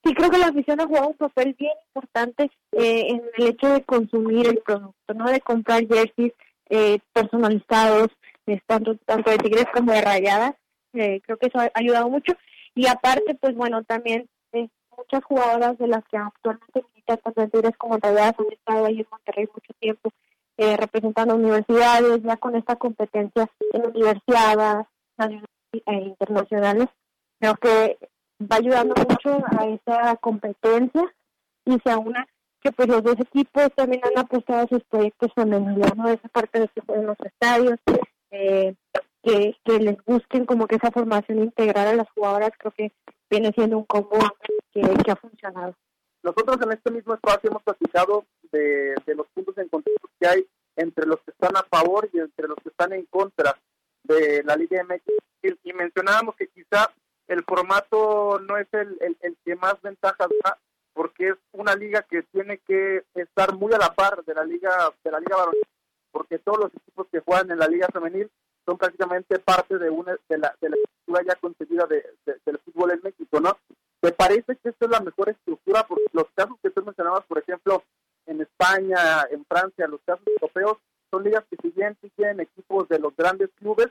Sí, 0.02 0.14
creo 0.14 0.30
que 0.30 0.38
la 0.38 0.48
afición 0.48 0.80
ha 0.80 0.86
jugado 0.86 1.08
un 1.08 1.16
papel 1.16 1.54
bien 1.58 1.72
importante 1.88 2.50
eh, 2.72 3.06
en 3.08 3.22
el 3.36 3.48
hecho 3.48 3.68
de 3.68 3.84
consumir 3.84 4.48
el 4.48 4.58
producto, 4.58 5.14
no 5.14 5.30
de 5.30 5.40
comprar 5.40 5.86
jerseys 5.86 6.32
eh, 6.72 7.00
personalizados, 7.12 8.08
tanto, 8.66 8.96
tanto 9.04 9.30
de 9.30 9.36
Tigres 9.36 9.66
como 9.74 9.92
de 9.92 10.00
Rayadas, 10.00 10.54
eh, 10.94 11.20
creo 11.20 11.36
que 11.36 11.48
eso 11.48 11.58
ha 11.58 11.70
ayudado 11.74 12.08
mucho. 12.08 12.32
Y 12.74 12.86
aparte, 12.86 13.34
pues 13.34 13.54
bueno, 13.54 13.84
también 13.84 14.26
eh, 14.52 14.68
muchas 14.96 15.22
jugadoras 15.22 15.76
de 15.76 15.86
las 15.86 16.02
que 16.10 16.16
actualmente 16.16 16.82
militan 16.88 17.18
tanto 17.18 17.42
en 17.42 17.50
Tigres 17.50 17.76
como 17.76 17.98
Rayadas 17.98 18.34
han 18.38 18.52
estado 18.52 18.86
ahí 18.86 19.00
en 19.00 19.06
Monterrey 19.10 19.48
mucho 19.52 19.72
tiempo 19.80 20.10
eh, 20.56 20.76
representando 20.78 21.34
universidades, 21.34 22.22
ya 22.22 22.36
con 22.38 22.56
esta 22.56 22.76
competencia 22.76 23.50
en 23.74 23.86
universidades 23.86 24.86
nacionales 25.18 25.48
e 25.86 25.94
internacionales. 25.94 26.88
Creo 27.38 27.54
que 27.56 27.98
va 28.40 28.56
ayudando 28.56 28.94
mucho 29.08 29.44
a 29.58 29.66
esa 29.66 30.16
competencia 30.16 31.02
y 31.66 31.78
se 31.80 31.90
aúna 31.90 32.26
que 32.62 32.72
pues 32.72 32.88
los 32.88 33.02
dos 33.02 33.18
equipos 33.18 33.68
también 33.74 34.02
han 34.04 34.18
apostado 34.18 34.60
a 34.60 34.68
sus 34.68 34.82
proyectos 34.84 35.32
femeninos, 35.34 35.96
¿no? 35.96 36.08
Esa 36.08 36.28
parte 36.28 36.60
de 36.60 36.68
que 36.68 36.82
los 37.02 37.16
estadios, 37.24 37.78
eh, 38.30 38.74
que, 39.22 39.56
que 39.64 39.78
les 39.78 39.96
busquen 40.04 40.46
como 40.46 40.66
que 40.66 40.76
esa 40.76 40.90
formación 40.90 41.40
integral 41.40 41.88
a 41.88 41.94
las 41.94 42.10
jugadoras, 42.10 42.52
creo 42.58 42.72
que 42.72 42.92
viene 43.28 43.52
siendo 43.52 43.78
un 43.78 43.84
combo 43.84 44.18
que, 44.72 44.82
ha 44.82 45.16
funcionado. 45.16 45.74
Nosotros 46.22 46.56
en 46.62 46.72
este 46.72 46.90
mismo 46.92 47.14
espacio 47.14 47.50
hemos 47.50 47.62
platicado 47.62 48.24
de, 48.52 48.94
de 49.06 49.14
los 49.14 49.26
puntos 49.34 49.58
en 49.58 49.68
contexto 49.68 50.08
que 50.20 50.26
hay 50.28 50.46
entre 50.76 51.06
los 51.06 51.20
que 51.20 51.32
están 51.32 51.56
a 51.56 51.64
favor 51.64 52.08
y 52.12 52.20
entre 52.20 52.46
los 52.46 52.56
que 52.62 52.68
están 52.68 52.92
en 52.92 53.06
contra 53.06 53.58
de 54.04 54.42
la 54.44 54.56
Liga 54.56 54.84
MX 54.84 55.02
y, 55.42 55.70
y 55.70 55.72
mencionábamos 55.72 56.36
que 56.36 56.48
quizá 56.48 56.92
el 57.26 57.42
formato 57.44 58.38
no 58.40 58.56
es 58.56 58.68
el, 58.72 58.96
el, 59.00 59.16
el, 59.20 59.36
que 59.44 59.56
más 59.56 59.80
ventajas 59.82 60.28
da 60.44 60.58
porque 60.94 61.28
es 61.28 61.36
una 61.52 61.74
liga 61.74 62.02
que 62.02 62.22
tiene 62.24 62.58
que 62.58 63.04
estar 63.14 63.54
muy 63.54 63.72
a 63.72 63.78
la 63.78 63.94
par 63.94 64.24
de 64.24 64.34
la 64.34 64.44
liga 64.44 64.92
de 65.02 65.10
la 65.10 65.20
liga 65.20 65.36
varonil 65.36 65.62
porque 66.12 66.38
todos 66.38 66.58
los 66.58 66.74
equipos 66.74 67.06
que 67.10 67.20
juegan 67.20 67.50
en 67.50 67.58
la 67.58 67.66
liga 67.66 67.88
femenil 67.92 68.30
son 68.64 68.78
prácticamente 68.78 69.38
parte 69.38 69.78
de 69.78 69.90
una 69.90 70.16
de 70.28 70.38
la, 70.38 70.54
de 70.60 70.70
la 70.70 70.76
estructura 70.76 71.22
ya 71.26 71.40
concebida 71.40 71.86
de, 71.86 72.04
del 72.44 72.58
fútbol 72.58 72.92
en 72.92 73.00
México, 73.02 73.40
¿no? 73.40 73.56
¿Te 74.00 74.12
parece 74.12 74.56
que 74.56 74.68
esta 74.68 74.84
es 74.84 74.90
la 74.90 75.00
mejor 75.00 75.30
estructura? 75.30 75.84
Porque 75.86 76.04
los 76.12 76.26
casos 76.34 76.56
que 76.62 76.70
tú 76.70 76.84
mencionabas, 76.84 77.24
por 77.26 77.38
ejemplo, 77.38 77.82
en 78.26 78.40
España, 78.40 79.26
en 79.30 79.44
Francia, 79.46 79.88
los 79.88 80.00
casos 80.04 80.26
europeos, 80.26 80.78
son 81.10 81.24
ligas 81.24 81.44
que 81.50 81.56
si 81.60 81.70
bien 81.70 81.96
tienen 82.16 82.40
equipos 82.40 82.88
de 82.88 82.98
los 82.98 83.16
grandes 83.16 83.50
clubes, 83.58 83.88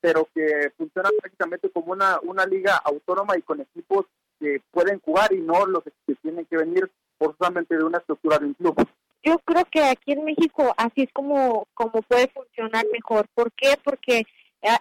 pero 0.00 0.28
que 0.34 0.72
funcionan 0.76 1.12
prácticamente 1.20 1.70
como 1.70 1.92
una, 1.92 2.18
una 2.22 2.44
liga 2.44 2.76
autónoma 2.76 3.36
y 3.38 3.42
con 3.42 3.60
equipos 3.60 4.06
que 4.42 4.60
pueden 4.72 4.98
jugar 5.00 5.32
y 5.32 5.40
no 5.40 5.64
los 5.66 5.84
que 5.84 6.14
tienen 6.16 6.44
que 6.46 6.56
venir 6.56 6.90
forzosamente 7.16 7.76
de 7.76 7.84
una 7.84 7.98
estructura 7.98 8.38
de 8.38 8.46
un 8.46 8.54
club. 8.54 8.74
Yo 9.22 9.38
creo 9.44 9.64
que 9.70 9.84
aquí 9.84 10.12
en 10.12 10.24
México 10.24 10.74
así 10.76 11.02
es 11.02 11.12
como, 11.12 11.68
como 11.74 12.02
puede 12.02 12.26
funcionar 12.28 12.84
mejor. 12.92 13.26
¿Por 13.34 13.52
qué? 13.52 13.74
Porque 13.84 14.24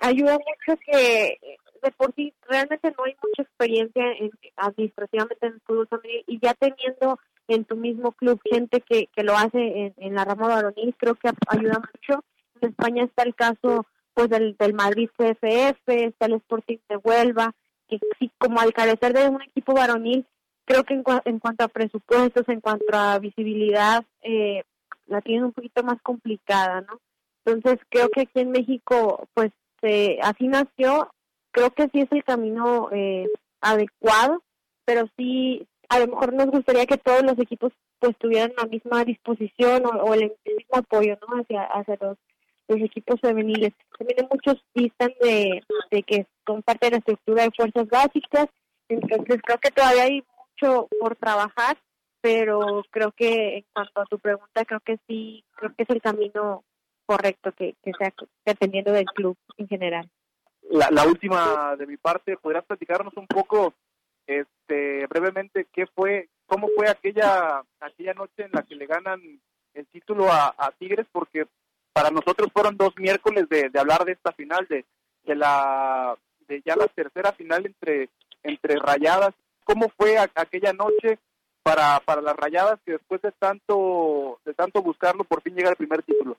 ayuda 0.01 0.33
mucho 0.33 0.79
que 0.83 1.37
de 1.83 1.91
por 1.91 2.13
realmente 2.47 2.93
no 2.97 3.03
hay 3.05 3.15
mucha 3.23 3.43
experiencia 3.43 4.03
en, 4.13 4.31
administrativamente 4.55 5.45
en 5.45 5.53
el 5.53 5.61
fútbol 5.61 5.87
y 6.27 6.39
ya 6.39 6.53
teniendo 6.55 7.19
en 7.47 7.65
tu 7.65 7.75
mismo 7.75 8.11
club 8.13 8.39
gente 8.49 8.81
que, 8.81 9.07
que 9.15 9.23
lo 9.23 9.35
hace 9.35 9.59
en, 9.59 9.93
en 9.97 10.15
la 10.15 10.25
rama 10.25 10.47
varonil, 10.47 10.95
creo 10.97 11.15
que 11.15 11.29
ayuda 11.47 11.79
mucho. 11.79 12.23
En 12.61 12.69
España 12.69 13.03
está 13.03 13.23
el 13.23 13.35
caso 13.35 13.85
pues 14.13 14.29
del, 14.29 14.55
del 14.57 14.73
Madrid 14.73 15.09
CFF, 15.17 15.87
está 15.87 16.25
el 16.25 16.33
Sporting 16.33 16.77
de 16.89 16.97
Huelva, 16.97 17.53
que 17.99 18.07
sí, 18.19 18.31
como 18.37 18.59
al 18.59 18.73
carecer 18.73 19.13
de 19.13 19.27
un 19.27 19.41
equipo 19.41 19.73
varonil, 19.73 20.25
creo 20.65 20.83
que 20.83 20.93
en, 20.93 21.03
en 21.25 21.39
cuanto 21.39 21.65
a 21.65 21.67
presupuestos, 21.67 22.47
en 22.47 22.61
cuanto 22.61 22.85
a 22.93 23.19
visibilidad, 23.19 24.03
eh, 24.21 24.63
la 25.07 25.21
tienen 25.21 25.45
un 25.45 25.53
poquito 25.53 25.83
más 25.83 26.01
complicada, 26.01 26.81
¿no? 26.81 26.99
Entonces 27.45 27.79
creo 27.89 28.09
que 28.09 28.21
aquí 28.21 28.39
en 28.39 28.51
México, 28.51 29.27
pues 29.33 29.51
eh, 29.81 30.19
así 30.21 30.47
nació, 30.47 31.11
creo 31.51 31.71
que 31.71 31.89
sí 31.89 32.01
es 32.01 32.11
el 32.11 32.23
camino 32.23 32.89
eh, 32.91 33.27
adecuado, 33.61 34.43
pero 34.85 35.07
sí, 35.17 35.67
a 35.89 35.99
lo 35.99 36.07
mejor 36.07 36.33
nos 36.33 36.47
gustaría 36.47 36.85
que 36.85 36.97
todos 36.97 37.23
los 37.23 37.37
equipos 37.39 37.73
pues 37.99 38.17
tuvieran 38.17 38.53
la 38.57 38.65
misma 38.65 39.03
disposición 39.03 39.83
o, 39.85 40.13
el, 40.13 40.33
mismo 40.45 40.75
apoyo, 40.75 41.17
¿no? 41.27 41.41
Hacia, 41.41 41.63
hacia 41.63 41.97
los 42.01 42.17
los 42.71 42.81
equipos 42.81 43.19
femeniles. 43.19 43.73
También 43.97 44.27
muchos 44.31 44.63
distan 44.73 45.13
de, 45.21 45.61
de 45.91 46.03
que 46.03 46.25
son 46.45 46.63
parte 46.63 46.87
de 46.87 46.91
la 46.91 46.97
estructura 46.97 47.43
de 47.43 47.51
fuerzas 47.51 47.87
básicas, 47.87 48.47
entonces 48.87 49.41
creo 49.43 49.57
que 49.57 49.71
todavía 49.71 50.03
hay 50.03 50.23
mucho 50.37 50.87
por 50.99 51.15
trabajar, 51.15 51.77
pero 52.21 52.83
creo 52.91 53.11
que 53.11 53.57
en 53.57 53.65
cuanto 53.73 54.01
a 54.01 54.05
tu 54.05 54.19
pregunta, 54.19 54.65
creo 54.65 54.79
que 54.81 54.97
sí, 55.07 55.43
creo 55.55 55.73
que 55.75 55.83
es 55.83 55.89
el 55.89 56.01
camino 56.01 56.63
correcto 57.05 57.51
que, 57.51 57.75
que 57.83 57.91
sea 57.97 58.13
dependiendo 58.45 58.91
del 58.91 59.05
club 59.05 59.37
en 59.57 59.67
general. 59.67 60.09
La, 60.69 60.89
la 60.91 61.05
última 61.05 61.75
de 61.75 61.87
mi 61.87 61.97
parte, 61.97 62.37
¿podrías 62.37 62.65
platicarnos 62.65 63.15
un 63.17 63.27
poco 63.27 63.73
este 64.27 65.07
brevemente 65.07 65.67
qué 65.73 65.87
fue, 65.87 66.29
cómo 66.45 66.69
fue 66.75 66.87
aquella 66.87 67.63
aquella 67.79 68.13
noche 68.13 68.43
en 68.43 68.51
la 68.53 68.63
que 68.63 68.75
le 68.75 68.85
ganan 68.85 69.19
el 69.73 69.87
título 69.87 70.31
a 70.31 70.73
Tigres? 70.77 71.07
Porque 71.11 71.47
para 71.93 72.09
nosotros 72.09 72.49
fueron 72.53 72.77
dos 72.77 72.93
miércoles 72.97 73.47
de, 73.49 73.69
de 73.69 73.79
hablar 73.79 74.05
de 74.05 74.13
esta 74.13 74.31
final, 74.31 74.65
de, 74.69 74.85
de 75.23 75.35
la 75.35 76.15
de 76.47 76.61
ya 76.65 76.75
la 76.75 76.87
tercera 76.87 77.31
final 77.33 77.65
entre 77.65 78.09
entre 78.43 78.75
Rayadas. 78.77 79.33
¿Cómo 79.63 79.89
fue 79.97 80.17
aquella 80.17 80.73
noche 80.73 81.19
para 81.63 81.99
para 81.99 82.21
las 82.21 82.35
Rayadas 82.35 82.79
que 82.85 82.93
después 82.93 83.21
de 83.21 83.31
tanto 83.31 84.39
de 84.45 84.53
tanto 84.53 84.81
buscarlo 84.81 85.23
por 85.23 85.41
fin 85.41 85.55
llega 85.55 85.69
el 85.69 85.75
primer 85.75 86.03
título? 86.03 86.35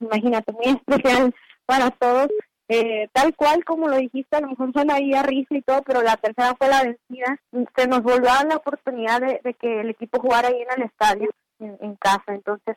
Imagínate, 0.00 0.52
muy 0.52 0.66
especial 0.66 1.34
para 1.64 1.90
todos. 1.90 2.28
Eh, 2.68 3.08
tal 3.12 3.32
cual 3.36 3.64
como 3.64 3.86
lo 3.86 3.96
dijiste, 3.96 4.36
a 4.36 4.40
lo 4.40 4.48
mejor 4.48 4.72
suena 4.72 4.94
ahí 4.94 5.14
a 5.14 5.22
risa 5.22 5.54
y 5.54 5.62
todo, 5.62 5.82
pero 5.82 6.02
la 6.02 6.16
tercera 6.16 6.54
fue 6.58 6.68
la 6.68 6.82
vencida. 6.82 7.38
Se 7.76 7.86
nos 7.86 8.02
volvió 8.02 8.28
a 8.30 8.44
la 8.44 8.56
oportunidad 8.56 9.20
de, 9.20 9.54
que 9.54 9.80
el 9.80 9.90
equipo 9.90 10.20
jugara 10.20 10.48
ahí 10.48 10.60
en 10.62 10.80
el 10.80 10.86
estadio, 10.86 11.30
en, 11.60 11.78
en 11.80 11.94
casa. 11.94 12.34
Entonces, 12.34 12.76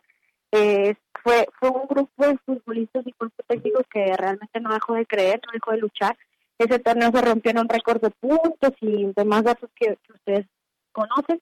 eh, 0.51 0.95
fue 1.23 1.47
fue 1.59 1.69
un 1.69 1.87
grupo 1.87 2.25
de 2.25 2.37
futbolistas 2.45 3.05
y 3.05 3.11
cuerpos 3.13 3.45
técnicos 3.47 3.85
que 3.91 4.15
realmente 4.15 4.59
no 4.59 4.73
dejó 4.73 4.95
de 4.95 5.05
creer, 5.05 5.41
no 5.45 5.51
dejó 5.53 5.71
de 5.71 5.77
luchar. 5.77 6.17
Ese 6.57 6.79
torneo 6.79 7.11
se 7.11 7.21
rompió 7.21 7.51
en 7.51 7.59
un 7.59 7.69
récord 7.69 8.01
de 8.01 8.09
puntos 8.11 8.73
y 8.81 9.11
demás 9.15 9.43
datos 9.43 9.69
que, 9.75 9.97
ustedes 10.13 10.45
conocen. 10.91 11.41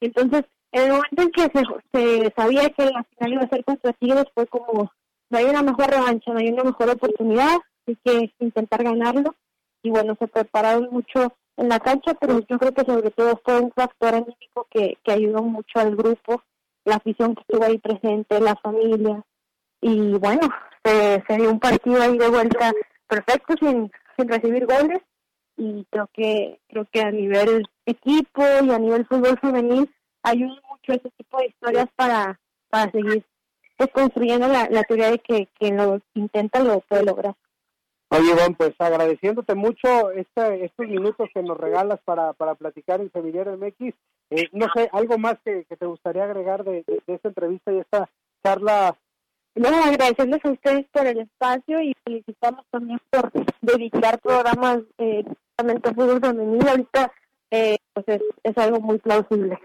Entonces, 0.00 0.44
en 0.72 0.82
el 0.82 0.90
momento 0.90 1.22
en 1.22 1.30
que 1.30 1.42
se, 1.42 1.62
se 1.92 2.32
sabía 2.36 2.68
que 2.70 2.84
la 2.84 3.02
final 3.04 3.32
iba 3.32 3.42
a 3.42 3.48
ser 3.48 3.64
contra 3.64 3.92
Tigres, 3.94 4.26
fue 4.34 4.46
como, 4.46 4.92
no 5.30 5.38
hay 5.38 5.44
una 5.46 5.62
mejor 5.62 5.88
revancha, 5.90 6.32
no 6.32 6.38
hay 6.38 6.48
una 6.48 6.64
mejor 6.64 6.90
oportunidad, 6.90 7.56
hay 7.86 7.96
que 8.04 8.32
intentar 8.38 8.82
ganarlo. 8.84 9.34
Y 9.82 9.90
bueno, 9.90 10.16
se 10.18 10.28
prepararon 10.28 10.88
mucho 10.90 11.34
en 11.56 11.68
la 11.68 11.80
cancha, 11.80 12.14
pero 12.14 12.40
yo 12.40 12.58
creo 12.58 12.74
que 12.74 12.84
sobre 12.84 13.10
todo 13.10 13.40
fue 13.44 13.60
un 13.60 13.72
factor 13.72 14.14
anímico 14.14 14.66
que, 14.70 14.98
que 15.02 15.12
ayudó 15.12 15.42
mucho 15.42 15.78
al 15.78 15.96
grupo 15.96 16.42
la 16.88 16.96
afición 16.96 17.34
que 17.34 17.42
estuvo 17.42 17.64
ahí 17.64 17.78
presente, 17.78 18.40
la 18.40 18.56
familia. 18.56 19.22
Y 19.80 20.12
bueno, 20.12 20.48
se, 20.84 21.22
se 21.26 21.36
dio 21.36 21.50
un 21.50 21.60
partido 21.60 22.02
ahí 22.02 22.18
de 22.18 22.28
vuelta 22.28 22.72
perfecto 23.06 23.54
sin, 23.60 23.90
sin 24.16 24.28
recibir 24.28 24.66
goles 24.66 25.00
y 25.56 25.84
creo 25.90 26.08
que 26.12 26.60
creo 26.68 26.86
que 26.90 27.00
a 27.00 27.10
nivel 27.10 27.64
equipo 27.84 28.42
y 28.42 28.70
a 28.70 28.78
nivel 28.78 29.06
fútbol 29.06 29.38
femenil 29.40 29.92
ayuda 30.22 30.54
mucho 30.70 30.92
ese 30.92 31.10
tipo 31.16 31.38
de 31.38 31.46
historias 31.46 31.86
para, 31.96 32.40
para 32.70 32.90
seguir 32.92 33.24
pues, 33.76 33.90
construyendo 33.92 34.46
la, 34.48 34.68
la 34.70 34.82
teoría 34.84 35.10
de 35.10 35.18
que 35.18 35.48
quien 35.58 35.76
lo 35.76 36.00
intenta 36.14 36.60
lo 36.60 36.80
puede 36.80 37.04
lograr. 37.04 37.34
Oye, 38.10 38.30
Iván, 38.30 38.54
pues 38.54 38.74
agradeciéndote 38.78 39.54
mucho 39.54 40.10
este, 40.12 40.64
estos 40.64 40.86
minutos 40.86 41.28
que 41.34 41.42
nos 41.42 41.58
regalas 41.58 42.00
para, 42.04 42.32
para 42.32 42.54
platicar 42.54 43.00
en 43.00 43.12
Semillero 43.12 43.56
MX. 43.56 43.94
Eh, 44.30 44.48
no 44.52 44.66
sé, 44.74 44.88
¿algo 44.92 45.18
más 45.18 45.36
que, 45.44 45.64
te 45.64 45.86
gustaría 45.86 46.24
agregar 46.24 46.64
de, 46.64 46.84
esta 47.06 47.28
entrevista 47.28 47.72
y 47.72 47.78
esta 47.78 48.08
charla? 48.44 48.96
No, 49.54 49.68
agradecerles 49.68 50.44
a 50.44 50.50
ustedes 50.50 50.86
por 50.92 51.06
el 51.06 51.20
espacio 51.20 51.80
y 51.80 51.94
felicitamos 52.04 52.64
también 52.70 53.00
por 53.10 53.32
dedicar 53.60 54.20
programas 54.20 54.80
eh, 54.98 55.24
a 55.56 55.92
fútbol 55.92 56.20
femenino. 56.20 56.70
Ahorita 56.70 57.12
eh, 57.50 57.78
pues 57.92 58.06
es, 58.08 58.22
es 58.44 58.58
algo 58.58 58.80
muy 58.80 58.98
plausible. 58.98 59.58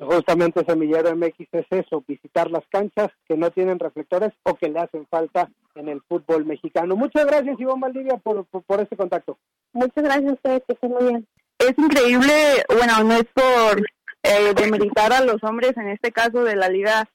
Justamente 0.00 0.64
Semillero 0.64 1.14
MX 1.14 1.48
es 1.52 1.66
eso, 1.70 2.02
visitar 2.06 2.50
las 2.50 2.66
canchas 2.68 3.08
que 3.28 3.36
no 3.36 3.50
tienen 3.50 3.78
reflectores 3.78 4.32
o 4.44 4.54
que 4.54 4.68
le 4.68 4.80
hacen 4.80 5.06
falta 5.06 5.50
en 5.74 5.88
el 5.88 6.00
fútbol 6.02 6.46
mexicano. 6.46 6.96
Muchas 6.96 7.26
gracias, 7.26 7.60
Iván 7.60 7.80
Valdivia, 7.80 8.16
por, 8.16 8.46
por, 8.46 8.80
este 8.80 8.96
contacto. 8.96 9.38
Muchas 9.72 10.02
gracias 10.02 10.30
a 10.30 10.34
ustedes, 10.34 10.62
que 10.66 10.72
estén 10.72 10.90
muy 10.90 11.04
bien. 11.04 11.26
Es 11.58 11.74
increíble, 11.76 12.64
bueno, 12.68 13.04
no 13.04 13.14
es 13.14 13.26
por 13.34 13.82
eh, 14.22 14.54
demeritar 14.54 15.12
a 15.12 15.24
los 15.24 15.42
hombres, 15.42 15.76
en 15.76 15.88
este 15.88 16.12
caso 16.12 16.44
de 16.44 16.56
la 16.56 16.68
Liga 16.68 17.08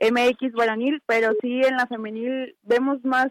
MX 0.00 0.52
varonil, 0.52 1.02
pero 1.06 1.32
sí 1.40 1.62
en 1.62 1.76
la 1.76 1.86
femenil 1.86 2.56
vemos 2.62 3.04
más 3.04 3.28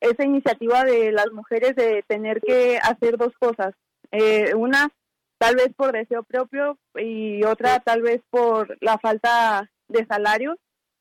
esa 0.00 0.24
iniciativa 0.24 0.84
de 0.84 1.12
las 1.12 1.32
mujeres 1.32 1.74
de 1.76 2.04
tener 2.06 2.40
que 2.40 2.78
hacer 2.82 3.16
dos 3.16 3.32
cosas. 3.38 3.74
Eh, 4.12 4.54
una, 4.54 4.90
tal 5.38 5.56
vez 5.56 5.72
por 5.76 5.92
deseo 5.92 6.22
propio 6.22 6.78
y 6.94 7.42
otra 7.44 7.80
tal 7.80 8.02
vez 8.02 8.20
por 8.30 8.76
la 8.80 8.98
falta 8.98 9.70
de 9.88 10.06
salarios, 10.06 10.56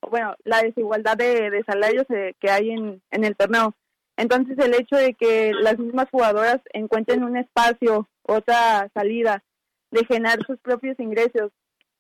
bueno, 0.10 0.36
la 0.44 0.62
desigualdad 0.62 1.18
de, 1.18 1.64
salarios 1.66 2.06
eh, 2.10 2.34
que 2.40 2.50
hay 2.50 2.72
en 2.72 3.02
el 3.12 3.36
torneo. 3.36 3.74
Entonces 4.18 4.58
el 4.60 4.74
hecho 4.74 4.96
de 4.96 5.14
que 5.14 5.52
las 5.54 5.78
mismas 5.78 6.10
jugadoras 6.10 6.62
encuentren 6.74 7.24
un 7.24 7.38
espacio, 7.38 8.08
otra 8.24 8.90
salida, 8.94 9.44
de 9.92 10.06
generar 10.06 10.40
sus 10.46 10.60
propios 10.60 11.00
ingresos, 11.00 11.52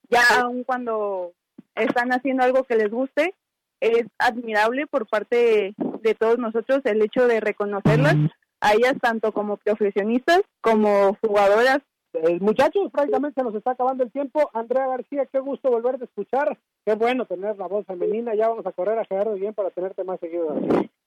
ya 0.10 0.22
aun 0.42 0.64
cuando 0.64 1.34
están 1.76 2.12
haciendo 2.12 2.44
algo 2.44 2.64
que 2.64 2.76
les 2.76 2.90
guste, 2.90 3.34
es 3.80 4.06
admirable 4.18 4.88
por 4.88 5.08
parte 5.08 5.76
de 6.02 6.16
todos 6.16 6.38
nosotros 6.38 6.82
el 6.86 7.02
hecho 7.02 7.28
de 7.28 7.40
reconocerlas 7.40 8.16
a 8.62 8.74
ellas 8.74 8.96
tanto 9.02 9.32
como 9.32 9.58
profesionistas 9.58 10.42
como 10.62 11.18
jugadoras 11.22 11.80
eh, 12.24 12.40
muchachos, 12.40 12.92
prácticamente 12.92 13.42
se 13.42 13.44
nos 13.44 13.56
está 13.56 13.72
acabando 13.72 14.04
el 14.04 14.12
tiempo. 14.12 14.50
Andrea 14.54 14.88
García, 14.88 15.26
qué 15.32 15.40
gusto 15.40 15.70
volver 15.70 15.96
a 15.96 16.06
escuchar. 16.06 16.58
Qué 16.86 16.94
bueno 16.94 17.26
tener 17.26 17.58
la 17.58 17.68
voz 17.68 17.86
femenina. 17.86 18.34
Ya 18.36 18.48
vamos 18.48 18.66
a 18.66 18.72
correr 18.72 18.98
a 18.98 19.06
Gerardo 19.06 19.34
bien 19.34 19.54
para 19.54 19.70
tenerte 19.72 20.04
más 20.04 20.20
seguido. 20.20 20.56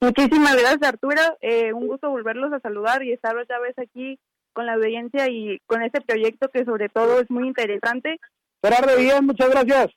Muchísimas 0.01 0.57
gracias, 0.57 0.83
Arturo. 0.83 1.21
Eh, 1.41 1.73
un 1.73 1.87
gusto 1.87 2.11
volverlos 2.11 2.53
a 2.53 2.61
saludar 2.61 3.03
y 3.03 3.13
estar 3.13 3.37
otra 3.37 3.59
vez 3.59 3.79
aquí 3.79 4.19
con 4.53 4.67
la 4.67 4.75
audiencia 4.75 5.29
y 5.29 5.61
con 5.67 5.83
este 5.83 6.01
proyecto 6.01 6.49
que 6.49 6.65
sobre 6.65 6.89
todo 6.89 7.21
es 7.21 7.31
muy 7.31 7.47
interesante. 7.47 8.21
Gerardo, 8.63 8.97
bien, 8.97 9.27
muchas 9.27 9.51
gracias. 9.51 9.91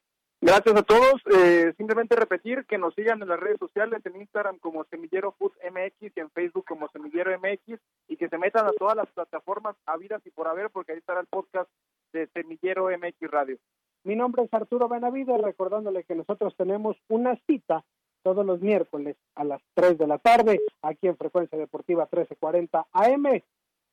Gracias 0.43 0.75
a 0.75 0.81
todos. 0.81 1.21
Eh, 1.35 1.71
simplemente 1.77 2.15
repetir 2.15 2.65
que 2.65 2.79
nos 2.79 2.95
sigan 2.95 3.21
en 3.21 3.27
las 3.27 3.39
redes 3.39 3.59
sociales, 3.59 4.01
en 4.05 4.21
Instagram 4.21 4.57
como 4.57 4.83
Semillero 4.85 5.33
Food 5.37 5.51
MX 5.63 6.15
y 6.15 6.19
en 6.19 6.31
Facebook 6.31 6.65
como 6.65 6.87
Semillero 6.89 7.31
MX 7.39 7.79
y 8.07 8.17
que 8.17 8.27
se 8.27 8.39
metan 8.39 8.65
a 8.65 8.71
todas 8.71 8.95
las 8.95 9.07
plataformas 9.11 9.75
habidas 9.85 10.21
y 10.25 10.31
por 10.31 10.47
haber 10.47 10.71
porque 10.71 10.93
ahí 10.93 10.97
estará 10.97 11.19
el 11.19 11.27
podcast 11.27 11.69
de 12.11 12.27
Semillero 12.33 12.89
MX 12.89 13.29
Radio. 13.29 13.57
Mi 14.03 14.15
nombre 14.15 14.43
es 14.43 14.53
Arturo 14.53 14.89
Benavides, 14.89 15.41
recordándole 15.41 16.03
que 16.03 16.15
nosotros 16.15 16.55
tenemos 16.57 16.97
una 17.07 17.35
cita 17.45 17.83
todos 18.23 18.43
los 18.43 18.61
miércoles 18.61 19.17
a 19.35 19.43
las 19.43 19.61
3 19.75 19.97
de 19.99 20.07
la 20.07 20.17
tarde 20.17 20.59
aquí 20.81 21.07
en 21.07 21.17
Frecuencia 21.17 21.57
Deportiva 21.57 22.09
1340 22.11 22.87
AM 22.93 23.43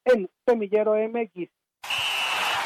en 0.05 0.31
Semillero 0.47 0.95
MX. 0.95 1.51